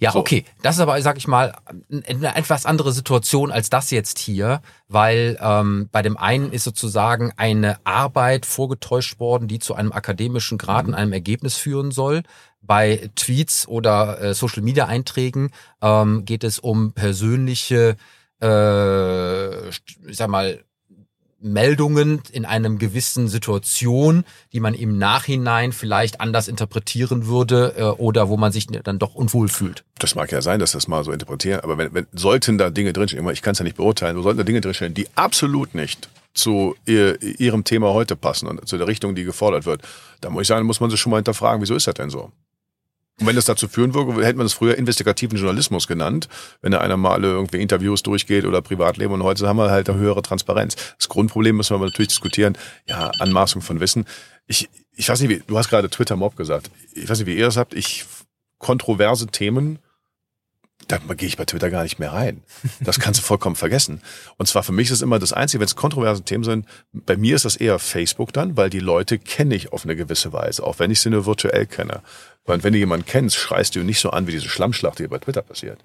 [0.00, 0.20] Ja, So.
[0.20, 0.44] okay.
[0.62, 1.54] Das ist aber, sag ich mal,
[1.90, 7.32] eine etwas andere Situation als das jetzt hier, weil ähm, bei dem einen ist sozusagen
[7.36, 12.22] eine Arbeit vorgetäuscht worden, die zu einem akademischen Grad und einem Ergebnis führen soll.
[12.62, 15.50] Bei Tweets oder äh, Social Media Einträgen
[15.82, 17.96] ähm, geht es um persönliche,
[18.42, 20.64] äh, ich sag mal,
[21.38, 28.28] Meldungen in einem gewissen Situation, die man im Nachhinein vielleicht anders interpretieren würde äh, oder
[28.28, 29.84] wo man sich dann doch unwohl fühlt.
[29.98, 32.92] Das mag ja sein, dass das mal so interpretieren, aber wenn, wenn sollten da Dinge
[32.92, 36.74] drinstehen, ich kann es ja nicht beurteilen, sollten da Dinge drinstehen, die absolut nicht zu
[36.84, 39.82] ihr, ihrem Thema heute passen und zu der Richtung, die gefordert wird,
[40.20, 42.30] da muss ich sagen, muss man sich schon mal hinterfragen, wieso ist das denn so?
[43.18, 46.28] Und wenn das dazu führen würde, hätte man das früher investigativen Journalismus genannt,
[46.60, 49.98] wenn da einer mal irgendwie Interviews durchgeht oder Privatleben und heute haben wir halt eine
[49.98, 50.76] höhere Transparenz.
[50.98, 54.04] Das Grundproblem müssen wir aber natürlich diskutieren, ja, Anmaßung von Wissen.
[54.46, 56.70] Ich, ich weiß nicht, wie, du hast gerade Twitter-Mob gesagt.
[56.92, 57.72] Ich weiß nicht, wie ihr das habt.
[57.72, 58.04] Ich,
[58.58, 59.78] kontroverse Themen,
[60.88, 62.42] da gehe ich bei Twitter gar nicht mehr rein.
[62.80, 64.02] Das kannst du vollkommen vergessen.
[64.36, 67.16] Und zwar für mich ist es immer das Einzige, wenn es kontroverse Themen sind, bei
[67.16, 70.62] mir ist das eher Facebook dann, weil die Leute kenne ich auf eine gewisse Weise,
[70.62, 72.02] auch wenn ich sie nur virtuell kenne.
[72.44, 75.18] Und wenn du jemanden kennst, schreist du nicht so an wie diese Schlammschlacht, die bei
[75.18, 75.80] Twitter passiert.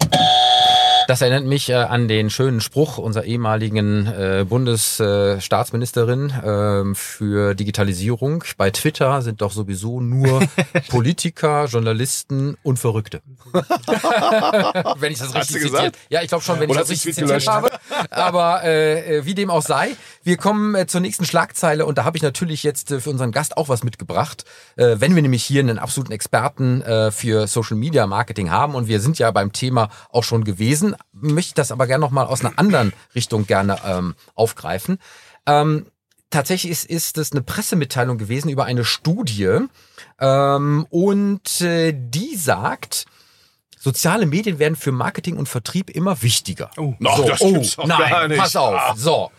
[1.11, 8.45] Das erinnert mich äh, an den schönen Spruch unserer ehemaligen äh, Bundesstaatsministerin ähm, für Digitalisierung.
[8.55, 10.39] Bei Twitter sind doch sowieso nur
[10.87, 13.21] Politiker, Journalisten und Verrückte.
[13.51, 15.95] wenn ich das Hast du richtig gesagt?
[15.95, 15.97] zitiert.
[16.07, 17.71] Ja, ich glaube schon, wenn Oder ich das richtig zitiert habe.
[18.09, 22.05] Aber äh, äh, wie dem auch sei, wir kommen äh, zur nächsten Schlagzeile und da
[22.05, 24.45] habe ich natürlich jetzt äh, für unseren Gast auch was mitgebracht.
[24.77, 28.87] Äh, wenn wir nämlich hier einen absoluten Experten äh, für Social Media Marketing haben und
[28.87, 32.25] wir sind ja beim Thema auch schon gewesen, möchte ich das aber gerne noch mal
[32.25, 34.97] aus einer anderen Richtung gerne ähm, aufgreifen.
[35.45, 35.85] Ähm,
[36.29, 39.59] tatsächlich ist, ist es eine Pressemitteilung gewesen über eine Studie
[40.19, 43.05] ähm, und äh, die sagt,
[43.79, 46.71] soziale Medien werden für Marketing und Vertrieb immer wichtiger.
[46.77, 46.93] Oh.
[47.05, 48.39] Ach, so, das gibt's oh, nein, gar nicht.
[48.39, 48.75] pass auf.
[48.75, 48.93] Ah.
[48.95, 49.31] So.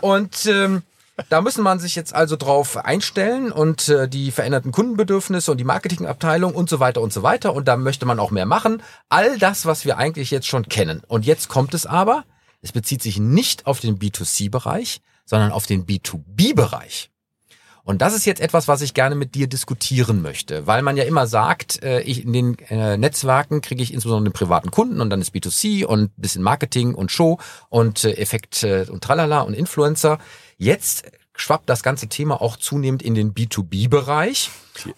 [0.00, 0.82] Und ähm,
[1.28, 5.64] da müssen man sich jetzt also drauf einstellen und äh, die veränderten Kundenbedürfnisse und die
[5.64, 7.54] Marketingabteilung und so weiter und so weiter.
[7.54, 8.82] Und da möchte man auch mehr machen.
[9.08, 11.02] All das, was wir eigentlich jetzt schon kennen.
[11.08, 12.24] Und jetzt kommt es aber,
[12.62, 17.10] es bezieht sich nicht auf den B2C-Bereich, sondern auf den B2B-Bereich.
[17.84, 21.02] Und das ist jetzt etwas, was ich gerne mit dir diskutieren möchte, weil man ja
[21.02, 25.10] immer sagt, äh, ich in den äh, Netzwerken kriege ich insbesondere den privaten Kunden und
[25.10, 27.38] dann ist B2C und bisschen Marketing und Show
[27.70, 30.18] und äh, Effekt äh, und Tralala und Influencer.
[30.58, 34.50] Jetzt schwappt das ganze Thema auch zunehmend in den B2B-Bereich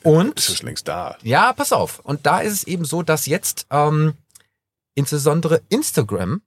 [0.02, 1.16] und Ist es längst da.
[1.22, 2.00] ja, pass auf.
[2.00, 4.14] Und da ist es eben so, dass jetzt ähm,
[4.94, 6.42] insbesondere Instagram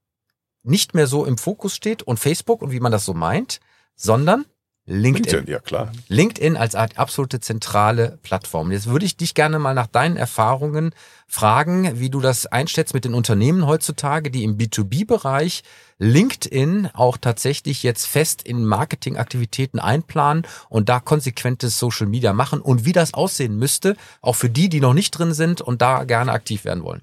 [0.64, 3.60] nicht mehr so im Fokus steht und Facebook und wie man das so meint,
[3.96, 4.46] sondern
[4.90, 5.32] LinkedIn.
[5.32, 5.92] LinkedIn, ja klar.
[6.08, 8.72] LinkedIn als absolute zentrale Plattform.
[8.72, 10.96] Jetzt würde ich dich gerne mal nach deinen Erfahrungen
[11.28, 15.64] fragen, wie du das einschätzt mit den Unternehmen heutzutage, die im B2B-Bereich
[16.00, 22.86] LinkedIn auch tatsächlich jetzt fest in Marketingaktivitäten einplanen und da konsequentes Social Media machen und
[22.86, 26.32] wie das aussehen müsste, auch für die, die noch nicht drin sind und da gerne
[26.32, 27.02] aktiv werden wollen.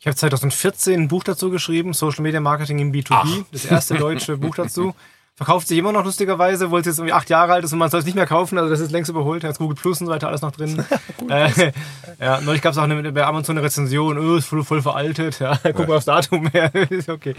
[0.00, 3.12] Ich habe 2014 ein Buch dazu geschrieben, Social Media Marketing im B2B.
[3.12, 3.44] Ach.
[3.52, 4.96] Das erste deutsche Buch dazu.
[5.36, 7.98] Verkauft sich immer noch lustigerweise, wollte jetzt irgendwie acht Jahre alt ist und man soll
[7.98, 10.12] es nicht mehr kaufen, also das ist längst überholt, da ist Google Plus und so
[10.12, 10.84] weiter alles noch drin.
[11.28, 11.72] äh,
[12.20, 15.40] ja, neulich gab es auch eine, bei Amazon eine Rezension, oh, ist voll, voll veraltet,
[15.40, 16.70] ja, guck mal aufs Datum her,
[17.08, 17.34] okay.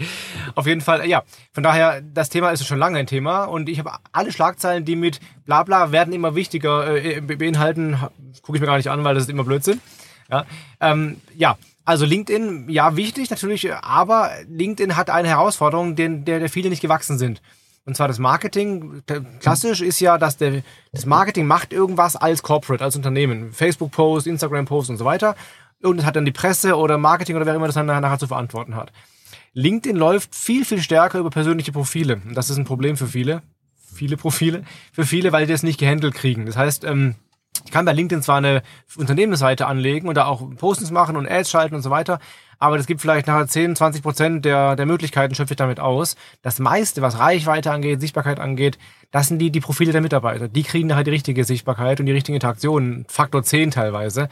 [0.54, 1.22] Auf jeden Fall, ja,
[1.52, 4.94] von daher, das Thema ist schon lange ein Thema und ich habe alle Schlagzeilen, die
[4.94, 7.96] mit Blabla werden immer wichtiger äh, be- beinhalten,
[8.42, 9.80] gucke ich mir gar nicht an, weil das ist immer Blödsinn.
[10.30, 10.44] Ja,
[10.80, 11.56] ähm, ja.
[11.86, 16.82] Also LinkedIn, ja, wichtig natürlich, aber LinkedIn hat eine Herausforderung, den, der, der viele nicht
[16.82, 17.40] gewachsen sind.
[17.86, 19.02] Und zwar das Marketing.
[19.40, 20.62] Klassisch ist ja, dass der,
[20.92, 23.52] das Marketing macht irgendwas als Corporate, als Unternehmen.
[23.52, 25.36] Facebook-Post, Instagram-Post und so weiter.
[25.82, 28.26] Und es hat dann die Presse oder Marketing oder wer immer das dann nachher zu
[28.26, 28.92] verantworten hat.
[29.52, 32.20] LinkedIn läuft viel, viel stärker über persönliche Profile.
[32.26, 33.42] Und das ist ein Problem für viele.
[33.94, 34.64] Viele Profile.
[34.92, 36.44] Für viele, weil die das nicht gehandelt kriegen.
[36.44, 37.14] Das heißt, ähm,
[37.64, 38.62] ich kann bei LinkedIn zwar eine
[38.96, 42.18] Unternehmensseite anlegen und da auch Postings machen und Ads schalten und so weiter,
[42.58, 46.16] aber das gibt vielleicht nachher 10, 20 Prozent der, der Möglichkeiten, schöpfe ich damit aus.
[46.42, 48.78] Das meiste, was Reichweite angeht, Sichtbarkeit angeht,
[49.10, 50.48] das sind die, die Profile der Mitarbeiter.
[50.48, 54.28] Die kriegen nachher die richtige Sichtbarkeit und die richtigen Interaktionen, Faktor 10 teilweise.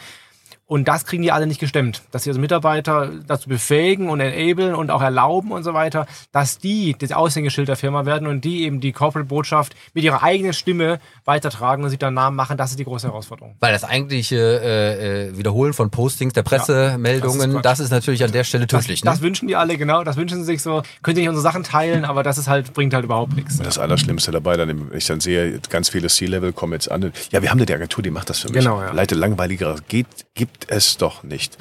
[0.67, 2.03] Und das kriegen die alle nicht gestemmt.
[2.11, 6.59] Dass sie also Mitarbeiter dazu befähigen und enablen und auch erlauben und so weiter, dass
[6.59, 11.01] die das Aushängeschild der Firma werden und die eben die Corporate-Botschaft mit ihrer eigenen Stimme
[11.27, 12.57] weitertragen und sich dann Namen machen.
[12.57, 13.57] Das ist die große Herausforderung.
[13.61, 17.91] Weil das eigentliche äh, äh, Wiederholen von Postings, der Pressemeldungen, Ja, das ist das, ist
[17.91, 19.03] natürlich an der Stelle Das, tödlich.
[19.03, 19.27] das ne?
[19.27, 20.03] wünschen die alle, genau.
[20.03, 20.83] Das wünschen sie sich so.
[21.03, 23.59] Könnt ihr nicht unsere Sachen teilen, aber das ist halt, bringt halt überhaupt nichts.
[23.59, 27.13] Das Allerschlimmste dabei, dann, ich dann sehe, ganz viele C-Level kommen jetzt an.
[27.31, 28.59] Ja, wir haben eine Agentur, die macht das für mich.
[28.59, 28.93] Genau, ja.
[28.93, 31.57] Leute, langweiliger geht, gibt es doch nicht.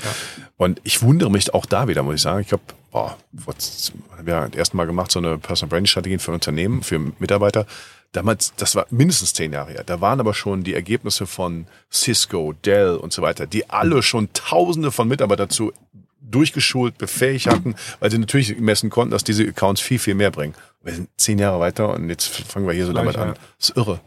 [0.57, 2.41] Und ich wundere mich auch da wieder, muss ich sagen.
[2.45, 3.17] Ich habe, boah,
[3.57, 6.99] z- haben wir das erste Mal gemacht, so eine Personal Branding Strategien für Unternehmen, für
[7.19, 7.65] Mitarbeiter.
[8.11, 9.83] Damals, das war mindestens zehn Jahre her.
[9.83, 14.31] Da waren aber schon die Ergebnisse von Cisco, Dell und so weiter, die alle schon
[14.33, 15.73] Tausende von Mitarbeitern dazu
[16.21, 20.53] durchgeschult, befähigt hatten, weil sie natürlich messen konnten, dass diese Accounts viel, viel mehr bringen.
[20.83, 23.29] Wir sind zehn Jahre weiter und jetzt fangen wir hier so damit an.
[23.29, 23.33] ja.
[23.57, 24.01] Das ist irre.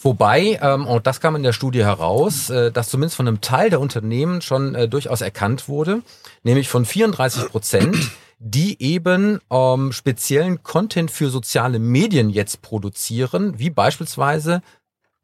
[0.00, 3.70] Wobei, ähm, und das kam in der Studie heraus, äh, dass zumindest von einem Teil
[3.70, 6.02] der Unternehmen schon äh, durchaus erkannt wurde,
[6.42, 7.96] nämlich von 34 Prozent,
[8.38, 14.62] die eben ähm, speziellen Content für soziale Medien jetzt produzieren, wie beispielsweise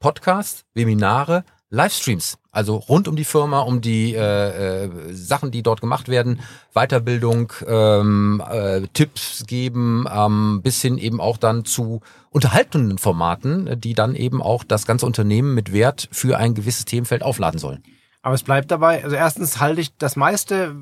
[0.00, 5.80] Podcasts, Webinare, Livestreams, also rund um die Firma, um die äh, äh, Sachen, die dort
[5.80, 6.40] gemacht werden,
[6.74, 13.94] Weiterbildung, ähm, äh, Tipps geben, ähm, bis hin eben auch dann zu unterhaltenden Formaten, die
[13.94, 17.82] dann eben auch das ganze Unternehmen mit Wert für ein gewisses Themenfeld aufladen sollen.
[18.22, 20.76] Aber es bleibt dabei, also erstens halte ich, das meiste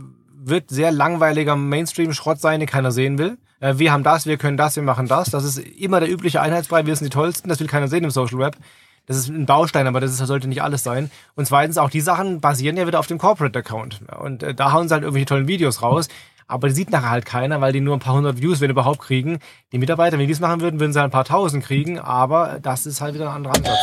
[0.47, 3.39] wird sehr langweiliger Mainstream-Schrott sein, den keiner sehen will.
[3.61, 5.31] Äh, Wir haben das, wir können das, wir machen das.
[5.31, 8.11] Das ist immer der übliche Einheitsbrei, wir sind die Tollsten, das will keiner sehen im
[8.11, 8.59] Social Web.
[9.07, 11.11] Das ist ein Baustein, aber das, ist, das sollte nicht alles sein.
[11.35, 14.01] Und zweitens, auch die Sachen basieren ja wieder auf dem Corporate-Account.
[14.19, 16.09] Und äh, da hauen sie halt irgendwelche tollen Videos raus.
[16.47, 19.01] Aber die sieht nachher halt keiner, weil die nur ein paar hundert Views, wenn überhaupt,
[19.01, 19.39] kriegen.
[19.73, 21.99] Die Mitarbeiter, wenn die das machen würden, würden sie halt ein paar tausend kriegen.
[21.99, 23.79] Aber das ist halt wieder ein anderer Ansatz.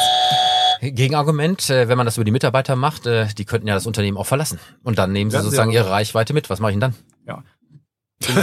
[0.82, 4.17] Gegenargument, äh, wenn man das über die Mitarbeiter macht, äh, die könnten ja das Unternehmen
[4.17, 4.59] auch verlassen.
[4.84, 6.49] Und dann nehmen sie sie sozusagen ihre Reichweite mit.
[6.49, 6.95] Was mache ich denn dann?
[7.28, 7.43] Ja.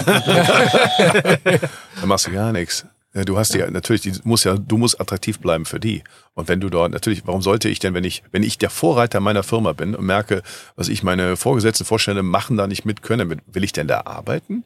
[2.00, 2.84] Dann machst du gar nichts.
[3.14, 6.04] Ja, Du hast ja natürlich, die muss ja, du musst attraktiv bleiben für die.
[6.34, 9.20] Und wenn du dort natürlich, warum sollte ich denn, wenn ich, wenn ich der Vorreiter
[9.20, 10.42] meiner Firma bin und merke,
[10.76, 14.64] was ich meine Vorgesetzten vorstelle, machen da nicht mit können, will ich denn da arbeiten?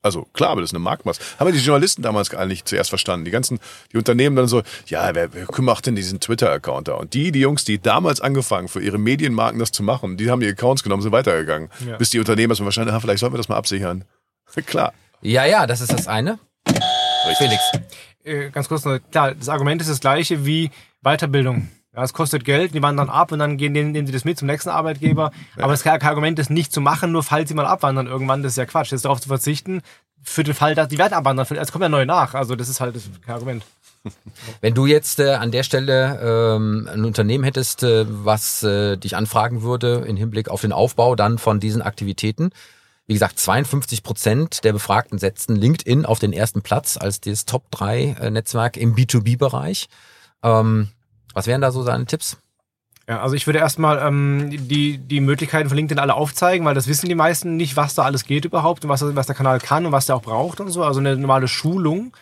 [0.00, 1.18] Also klar, aber das ist eine Marktmaß.
[1.38, 3.24] Haben wir die Journalisten damals gar nicht zuerst verstanden.
[3.24, 3.58] Die ganzen,
[3.92, 6.94] die Unternehmen dann so, ja, wer, wer macht denn diesen Twitter-Account da?
[6.94, 10.40] Und die, die Jungs, die damals angefangen, für ihre Medienmarken das zu machen, die haben
[10.40, 11.68] die Accounts genommen, sind weitergegangen.
[11.86, 11.96] Ja.
[11.96, 14.04] Bis die Unternehmen erstmal wahrscheinlich, ah, vielleicht sollten wir das mal absichern.
[14.66, 14.92] klar.
[15.20, 16.38] Ja, ja, das ist das eine.
[17.38, 17.60] Felix.
[18.24, 20.70] äh, ganz kurz noch, klar, das Argument ist das gleiche wie
[21.02, 21.68] Weiterbildung.
[21.94, 24.38] Ja, es kostet Geld, die wandern ab und dann gehen, nehmen, nehmen sie das mit
[24.38, 25.32] zum nächsten Arbeitgeber.
[25.56, 28.52] Aber das kein Argument, das nicht zu machen, nur falls sie mal abwandern irgendwann, das
[28.52, 28.92] ist ja Quatsch.
[28.92, 29.82] Das ist darauf zu verzichten,
[30.22, 31.46] für den Fall, dass die werden abwandern.
[31.56, 32.34] Es kommen ja neue nach.
[32.34, 33.64] Also das ist halt das Argument.
[34.60, 39.16] Wenn du jetzt äh, an der Stelle ähm, ein Unternehmen hättest, äh, was äh, dich
[39.16, 42.50] anfragen würde im Hinblick auf den Aufbau dann von diesen Aktivitäten,
[43.08, 48.76] wie gesagt, 52 Prozent der Befragten setzten LinkedIn auf den ersten Platz als das Top-3-Netzwerk
[48.76, 49.88] im B2B-Bereich.
[50.42, 50.88] Ähm,
[51.32, 52.36] was wären da so seine Tipps?
[53.08, 56.86] Ja, also ich würde erstmal ähm, die, die Möglichkeiten von LinkedIn alle aufzeigen, weil das
[56.86, 59.86] wissen die meisten nicht, was da alles geht überhaupt und was, was der Kanal kann
[59.86, 60.84] und was der auch braucht und so.
[60.84, 62.12] Also eine normale Schulung.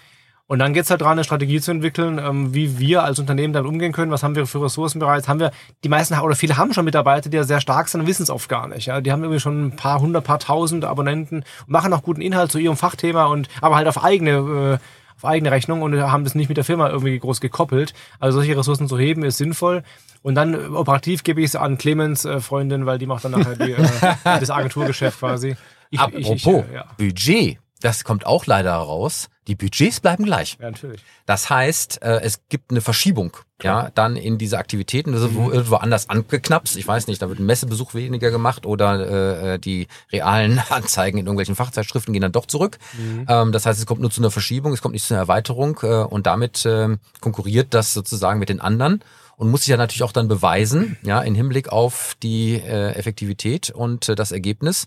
[0.49, 3.69] Und dann geht's halt dran, eine Strategie zu entwickeln, ähm, wie wir als Unternehmen damit
[3.69, 4.13] umgehen können.
[4.13, 5.27] Was haben wir für Ressourcen bereits?
[5.27, 5.51] Haben wir,
[5.83, 8.31] die meisten oder viele haben schon Mitarbeiter, die ja sehr stark sind und wissen es
[8.31, 8.87] oft gar nicht.
[8.87, 9.01] Ja?
[9.01, 12.53] Die haben irgendwie schon ein paar hundert, paar tausend Abonnenten und machen auch guten Inhalt
[12.53, 14.79] zu ihrem Fachthema und aber halt auf eigene, äh,
[15.17, 17.93] auf eigene Rechnung und haben das nicht mit der Firma irgendwie groß gekoppelt.
[18.21, 19.83] Also solche Ressourcen zu heben ist sinnvoll.
[20.23, 23.33] Und dann äh, operativ gebe ich es an Clemens äh, Freundin, weil die macht dann
[23.33, 23.89] nachher die, äh,
[24.25, 25.57] das Agenturgeschäft quasi.
[25.91, 26.85] Ich, Apropos äh, ja.
[26.99, 29.29] Budget, das kommt auch leider raus.
[29.47, 30.57] Die Budgets bleiben gleich.
[30.61, 31.03] ja, natürlich.
[31.25, 35.13] Das heißt, äh, es gibt eine Verschiebung, ja, dann in diese Aktivitäten.
[35.13, 36.77] Das ist wo- irgendwo anders angeknapst.
[36.77, 41.27] Ich weiß nicht, da wird ein Messebesuch weniger gemacht oder äh, die realen Anzeigen in
[41.27, 42.79] irgendwelchen Fachzeitschriften gehen dann doch zurück.
[43.29, 45.79] Ähm, das heißt, es kommt nur zu einer Verschiebung, es kommt nicht zu einer Erweiterung
[45.83, 49.03] äh, und damit ähm, konkurriert das sozusagen mit den anderen
[49.37, 53.71] und muss sich ja natürlich auch dann beweisen, ja, in Hinblick auf die äh, Effektivität
[53.71, 54.87] und äh, das Ergebnis.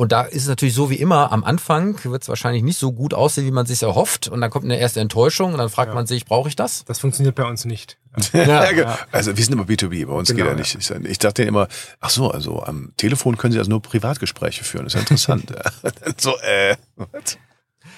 [0.00, 2.90] Und da ist es natürlich so wie immer, am Anfang wird es wahrscheinlich nicht so
[2.90, 4.28] gut aussehen, wie man sich erhofft.
[4.28, 6.86] Und dann kommt eine erste Enttäuschung und dann fragt man sich, brauche ich das?
[6.86, 7.98] Das funktioniert bei uns nicht.
[8.32, 8.94] Ja, genau.
[9.12, 10.56] Also wir sind immer B2B, bei uns Genau, geht ja ja.
[10.56, 10.74] nicht.
[10.74, 11.68] Ich, ich dachte immer,
[12.00, 14.84] ach so, also am Telefon können Sie also nur Privatgespräche führen.
[14.84, 15.52] Das ist ja interessant.
[16.16, 17.36] so, äh, what?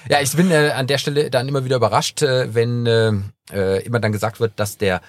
[0.09, 3.13] Ja, ich bin äh, an der Stelle dann immer wieder überrascht, äh, wenn äh,
[3.53, 4.99] äh, immer dann gesagt wird, dass der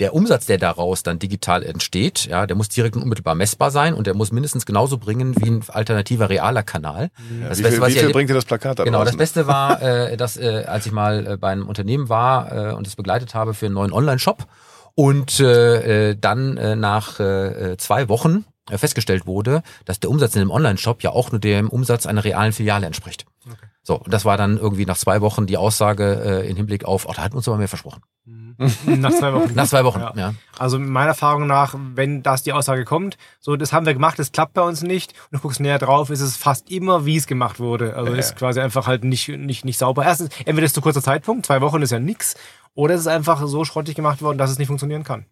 [0.00, 3.94] der Umsatz, der daraus dann digital entsteht, ja, der muss direkt und unmittelbar messbar sein
[3.94, 7.10] und der muss mindestens genauso bringen wie ein alternativer realer Kanal.
[7.40, 8.98] Ja, Das wie Beste, viel, was wie viel erlebt- bringt dir das Plakat da Genau,
[8.98, 9.18] das draußen?
[9.18, 12.86] Beste war, äh, dass äh, als ich mal äh, bei einem Unternehmen war äh, und
[12.86, 14.46] es begleitet habe für einen neuen Online-Shop
[14.94, 20.10] und äh, äh, dann äh, nach äh, äh, zwei Wochen äh, festgestellt wurde, dass der
[20.10, 23.24] Umsatz in dem Online-Shop ja auch nur dem Umsatz einer realen Filiale entspricht.
[23.82, 27.06] So, und das war dann irgendwie nach zwei Wochen die Aussage äh, in Hinblick auf,
[27.08, 28.02] oh, da hat uns aber mehr versprochen.
[28.86, 29.54] Nach zwei Wochen.
[29.54, 30.12] Nach zwei Wochen, Ja.
[30.16, 30.34] ja.
[30.58, 34.32] Also meiner Erfahrung nach, wenn das die Aussage kommt, so das haben wir gemacht, das
[34.32, 37.28] klappt bei uns nicht und du guckst näher drauf, ist es fast immer, wie es
[37.28, 37.94] gemacht wurde.
[37.94, 40.04] Also ist quasi einfach halt nicht, nicht, nicht sauber.
[40.04, 42.34] Erstens, entweder ist es zu kurzer Zeitpunkt, zwei Wochen ist ja nix,
[42.74, 45.26] oder es ist einfach so schrottig gemacht worden, dass es nicht funktionieren kann.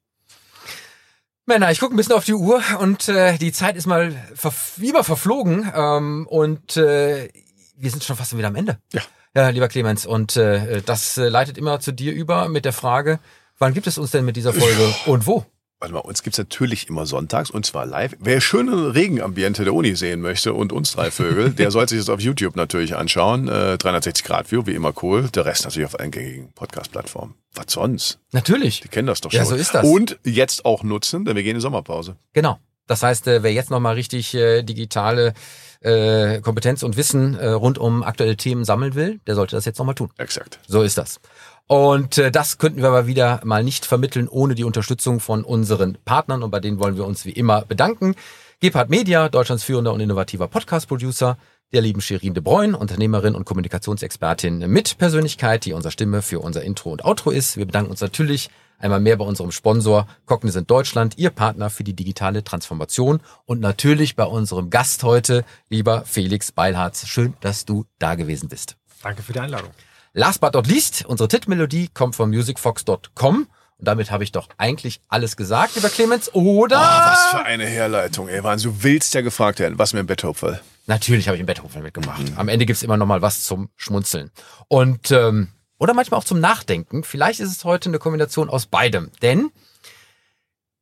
[1.46, 4.52] Männer, ich gucke ein bisschen auf die Uhr und äh, die Zeit ist mal ver
[4.76, 7.28] wie immer verflogen ähm, und äh,
[7.76, 8.78] wir sind schon fast wieder am Ende.
[8.92, 9.02] Ja.
[9.36, 13.20] Ja, lieber Clemens, und äh, das äh, leitet immer zu dir über mit der Frage,
[13.58, 15.44] wann gibt es uns denn mit dieser Folge und wo?
[15.78, 18.16] Warte mal, uns gibt's natürlich immer sonntags und zwar live.
[18.18, 22.08] Wer schöne Regenambiente der Uni sehen möchte und uns drei Vögel, der sollte sich das
[22.08, 23.46] auf YouTube natürlich anschauen.
[23.46, 25.28] Äh, 360 Grad View, wie immer cool.
[25.28, 27.34] Der Rest natürlich auf allen gängigen Podcast-Plattformen.
[27.54, 28.18] Was sonst?
[28.32, 28.80] Natürlich.
[28.80, 29.36] Die kennen das doch schon.
[29.36, 29.84] Ja, so ist das.
[29.86, 32.16] Und jetzt auch nutzen, denn wir gehen in die Sommerpause.
[32.32, 32.58] Genau.
[32.86, 35.34] Das heißt, äh, wer jetzt nochmal richtig äh, digitale
[35.80, 39.94] äh, Kompetenz und Wissen rund um aktuelle Themen sammeln will, der sollte das jetzt nochmal
[39.94, 40.10] tun.
[40.16, 40.58] Exakt.
[40.66, 41.20] So ist das.
[41.66, 45.98] Und äh, das könnten wir aber wieder mal nicht vermitteln ohne die Unterstützung von unseren
[46.04, 48.14] Partnern und bei denen wollen wir uns wie immer bedanken.
[48.60, 51.36] Gebhard Media, Deutschlands führender und innovativer Podcast-Producer,
[51.72, 56.62] der lieben Shirin de Bruyne, Unternehmerin und Kommunikationsexpertin mit Persönlichkeit, die unsere Stimme für unser
[56.62, 57.56] Intro und Outro ist.
[57.56, 58.48] Wir bedanken uns natürlich
[58.78, 64.16] einmal mehr bei unserem Sponsor Cognizant Deutschland, Ihr Partner für die digitale Transformation und natürlich
[64.16, 67.06] bei unserem Gast heute, lieber Felix Beilharz.
[67.06, 68.76] Schön, dass du da gewesen bist.
[69.02, 69.70] Danke für die Einladung.
[70.12, 73.46] Last but not least, unsere Titelmelodie kommt von musicfox.com.
[73.78, 76.78] Und damit habe ich doch eigentlich alles gesagt, lieber Clemens, oder?
[76.78, 78.42] Ah, was für eine Herleitung, ey.
[78.42, 79.78] Wahnsinn, du willst ja gefragt werden.
[79.78, 80.60] Was mir im Betthopferl?
[80.86, 82.22] Natürlich habe ich ein Beethoven mitgemacht.
[82.36, 84.30] Am Ende gibt's immer noch mal was zum Schmunzeln.
[84.68, 85.48] Und ähm,
[85.78, 87.04] oder manchmal auch zum Nachdenken.
[87.04, 89.10] Vielleicht ist es heute eine Kombination aus beidem.
[89.22, 89.50] Denn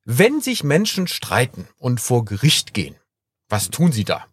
[0.04, 2.96] wenn sich Menschen streiten und vor Gericht gehen,
[3.48, 4.26] was tun sie da?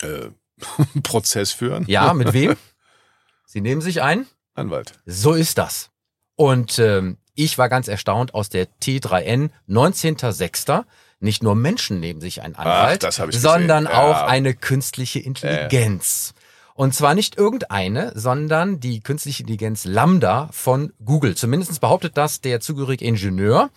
[0.00, 0.30] Äh,
[1.02, 1.84] Prozess führen?
[1.86, 2.56] Ja, mit wem?
[3.46, 4.94] Sie nehmen sich ein Anwalt.
[5.06, 5.90] So ist das.
[6.34, 10.84] Und ähm, ich war ganz erstaunt aus der T3N 19.06.
[11.20, 13.84] Nicht nur Menschen nehmen sich einen Anwalt, ich sondern.
[13.84, 14.02] Ja.
[14.02, 16.34] auch eine künstliche Intelligenz.
[16.74, 21.36] Und zwar nicht irgendeine, sondern die künstliche Intelligenz Lambda von Google.
[21.36, 23.70] Zumindest behauptet das der zugehörige Ingenieur.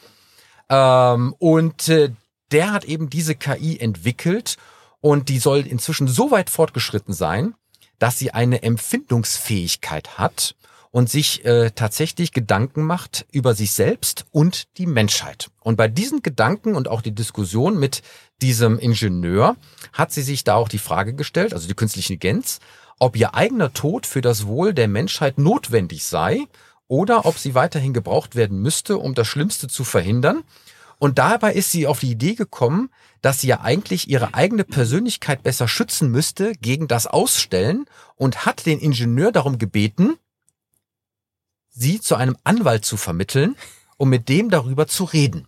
[0.69, 2.11] Ähm, und äh,
[2.51, 4.57] der hat eben diese KI entwickelt
[4.99, 7.53] und die soll inzwischen so weit fortgeschritten sein,
[7.99, 10.55] dass sie eine Empfindungsfähigkeit hat
[10.91, 15.51] und sich äh, tatsächlich Gedanken macht über sich selbst und die Menschheit.
[15.61, 18.01] Und bei diesen Gedanken und auch die Diskussion mit
[18.41, 19.55] diesem Ingenieur
[19.93, 22.59] hat sie sich da auch die Frage gestellt, also die künstliche Intelligenz,
[22.99, 26.47] ob ihr eigener Tod für das Wohl der Menschheit notwendig sei
[26.87, 30.43] oder ob sie weiterhin gebraucht werden müsste, um das Schlimmste zu verhindern.
[30.99, 32.89] Und dabei ist sie auf die Idee gekommen,
[33.21, 37.85] dass sie ja eigentlich ihre eigene Persönlichkeit besser schützen müsste gegen das Ausstellen
[38.15, 40.17] und hat den Ingenieur darum gebeten,
[41.69, 43.55] sie zu einem Anwalt zu vermitteln,
[43.97, 45.47] um mit dem darüber zu reden.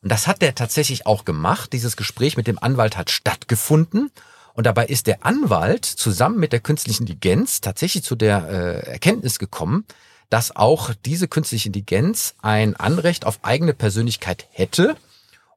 [0.00, 1.72] Und das hat der tatsächlich auch gemacht.
[1.72, 4.12] Dieses Gespräch mit dem Anwalt hat stattgefunden.
[4.58, 9.38] Und dabei ist der Anwalt zusammen mit der künstlichen Intelligenz tatsächlich zu der äh, Erkenntnis
[9.38, 9.84] gekommen,
[10.30, 14.96] dass auch diese künstliche Intelligenz ein Anrecht auf eigene Persönlichkeit hätte.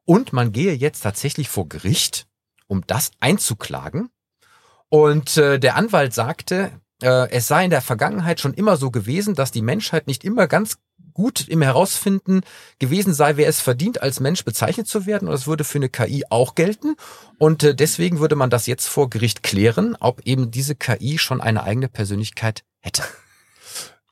[0.04, 2.28] Und man gehe jetzt tatsächlich vor Gericht,
[2.68, 4.08] um das einzuklagen.
[4.88, 6.70] Und äh, der Anwalt sagte,
[7.02, 10.46] äh, es sei in der Vergangenheit schon immer so gewesen, dass die Menschheit nicht immer
[10.46, 10.78] ganz
[11.12, 12.42] gut im Herausfinden
[12.78, 15.28] gewesen sei, wer es verdient, als Mensch bezeichnet zu werden.
[15.28, 16.96] Und das würde für eine KI auch gelten.
[17.38, 21.40] Und äh, deswegen würde man das jetzt vor Gericht klären, ob eben diese KI schon
[21.40, 23.02] eine eigene Persönlichkeit hätte.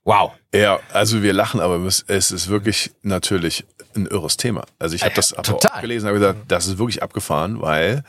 [0.05, 0.33] Wow.
[0.55, 4.65] Ja, also wir lachen, aber es ist wirklich natürlich ein irres Thema.
[4.79, 5.55] Also ich habe Ja, das total.
[5.73, 8.03] auch gelesen habe gesagt, das ist wirklich abgefahren, weil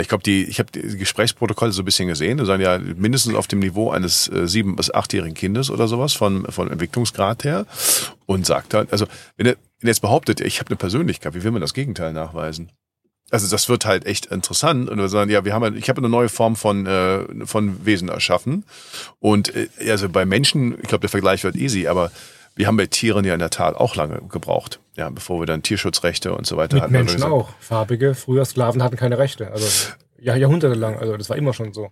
[0.00, 2.38] ich glaube, die, ich habe die Gesprächsprotokolle so ein bisschen gesehen.
[2.38, 6.12] Die sind ja mindestens auf dem Niveau eines äh, sieben- bis achtjährigen Kindes oder sowas
[6.12, 7.66] von, von Entwicklungsgrad her.
[8.26, 9.06] Und sagt halt, also
[9.36, 12.12] wenn er, wenn er jetzt behauptet, ich habe eine Persönlichkeit, wie will man das Gegenteil
[12.12, 12.70] nachweisen?
[13.30, 15.98] Also das wird halt echt interessant und wir sagen, ja, wir haben, halt- ich habe
[15.98, 18.64] eine neue Form von äh, von Wesen erschaffen
[19.20, 22.12] und äh, also bei Menschen, ich glaube, der Vergleich wird easy, aber
[22.54, 25.62] wir haben bei Tieren ja in der Tat auch lange gebraucht, ja, bevor wir dann
[25.62, 26.92] Tierschutzrechte und so weiter Mit hatten.
[26.92, 27.48] Menschen Also, auch.
[27.60, 29.50] Farbige, früher Sklaven hatten keine Rechte.
[29.50, 29.66] Also
[30.18, 30.98] ja, jahrhundertelang.
[30.98, 31.90] Also das war immer schon so.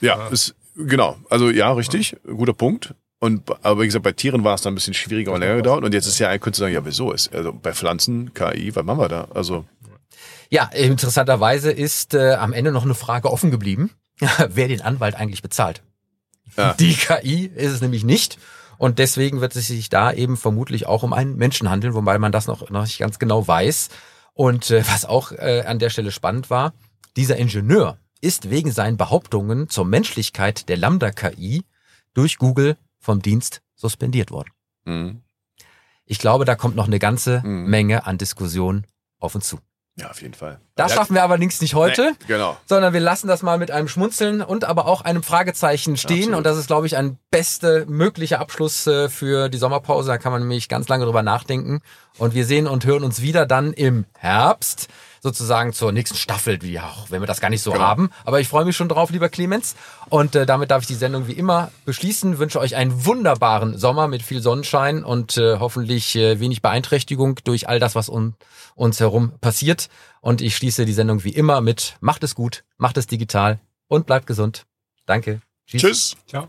[0.00, 1.16] Ja, ist, genau.
[1.28, 2.94] Also ja, richtig, guter Punkt.
[3.18, 5.84] Und aber wie gesagt, bei Tieren war es dann ein bisschen schwieriger und länger gedauert.
[5.84, 7.34] Und jetzt ist ja ein Künstler sagen, ja, wieso ist?
[7.34, 9.28] Also bei Pflanzen, KI, was machen wir da?
[9.34, 9.66] Also
[10.48, 13.90] Ja, interessanterweise ist äh, am Ende noch eine Frage offen geblieben,
[14.48, 15.82] wer den Anwalt eigentlich bezahlt.
[16.56, 16.72] Ja.
[16.74, 18.38] Die KI ist es nämlich nicht.
[18.80, 22.32] Und deswegen wird es sich da eben vermutlich auch um einen Menschen handeln, wobei man
[22.32, 23.90] das noch, noch nicht ganz genau weiß.
[24.32, 26.72] Und äh, was auch äh, an der Stelle spannend war,
[27.14, 31.62] dieser Ingenieur ist wegen seinen Behauptungen zur Menschlichkeit der Lambda-KI
[32.14, 34.48] durch Google vom Dienst suspendiert worden.
[34.86, 35.20] Mhm.
[36.06, 37.68] Ich glaube, da kommt noch eine ganze Mhm.
[37.68, 38.86] Menge an Diskussion
[39.18, 39.58] auf uns zu.
[39.96, 40.60] Ja, auf jeden Fall.
[40.76, 42.12] Das schaffen wir allerdings nicht heute.
[42.20, 42.56] Nee, genau.
[42.64, 46.18] sondern wir lassen das mal mit einem Schmunzeln und aber auch einem Fragezeichen stehen.
[46.18, 46.36] Absolut.
[46.38, 50.08] Und das ist, glaube ich, ein beste möglicher Abschluss äh, für die Sommerpause.
[50.08, 51.82] Da kann man nämlich ganz lange drüber nachdenken.
[52.18, 54.88] Und wir sehen und hören uns wieder dann im Herbst,
[55.22, 57.84] sozusagen zur nächsten Staffel, wie auch, wenn wir das gar nicht so Genau.
[57.84, 58.10] haben.
[58.24, 59.74] Aber ich freue mich schon drauf, lieber Clemens.
[60.08, 62.38] Und äh, damit darf ich die Sendung wie immer beschließen.
[62.38, 67.68] Wünsche euch einen wunderbaren Sommer mit viel Sonnenschein und äh, hoffentlich äh, wenig Beeinträchtigung durch
[67.68, 68.34] all das, was um
[68.74, 69.88] uns herum passiert.
[70.20, 74.06] Und ich schließe die Sendung wie immer mit Macht es gut, macht es digital und
[74.06, 74.66] bleibt gesund.
[75.06, 75.40] Danke.
[75.66, 76.16] Tschüss.
[76.26, 76.48] Ciao.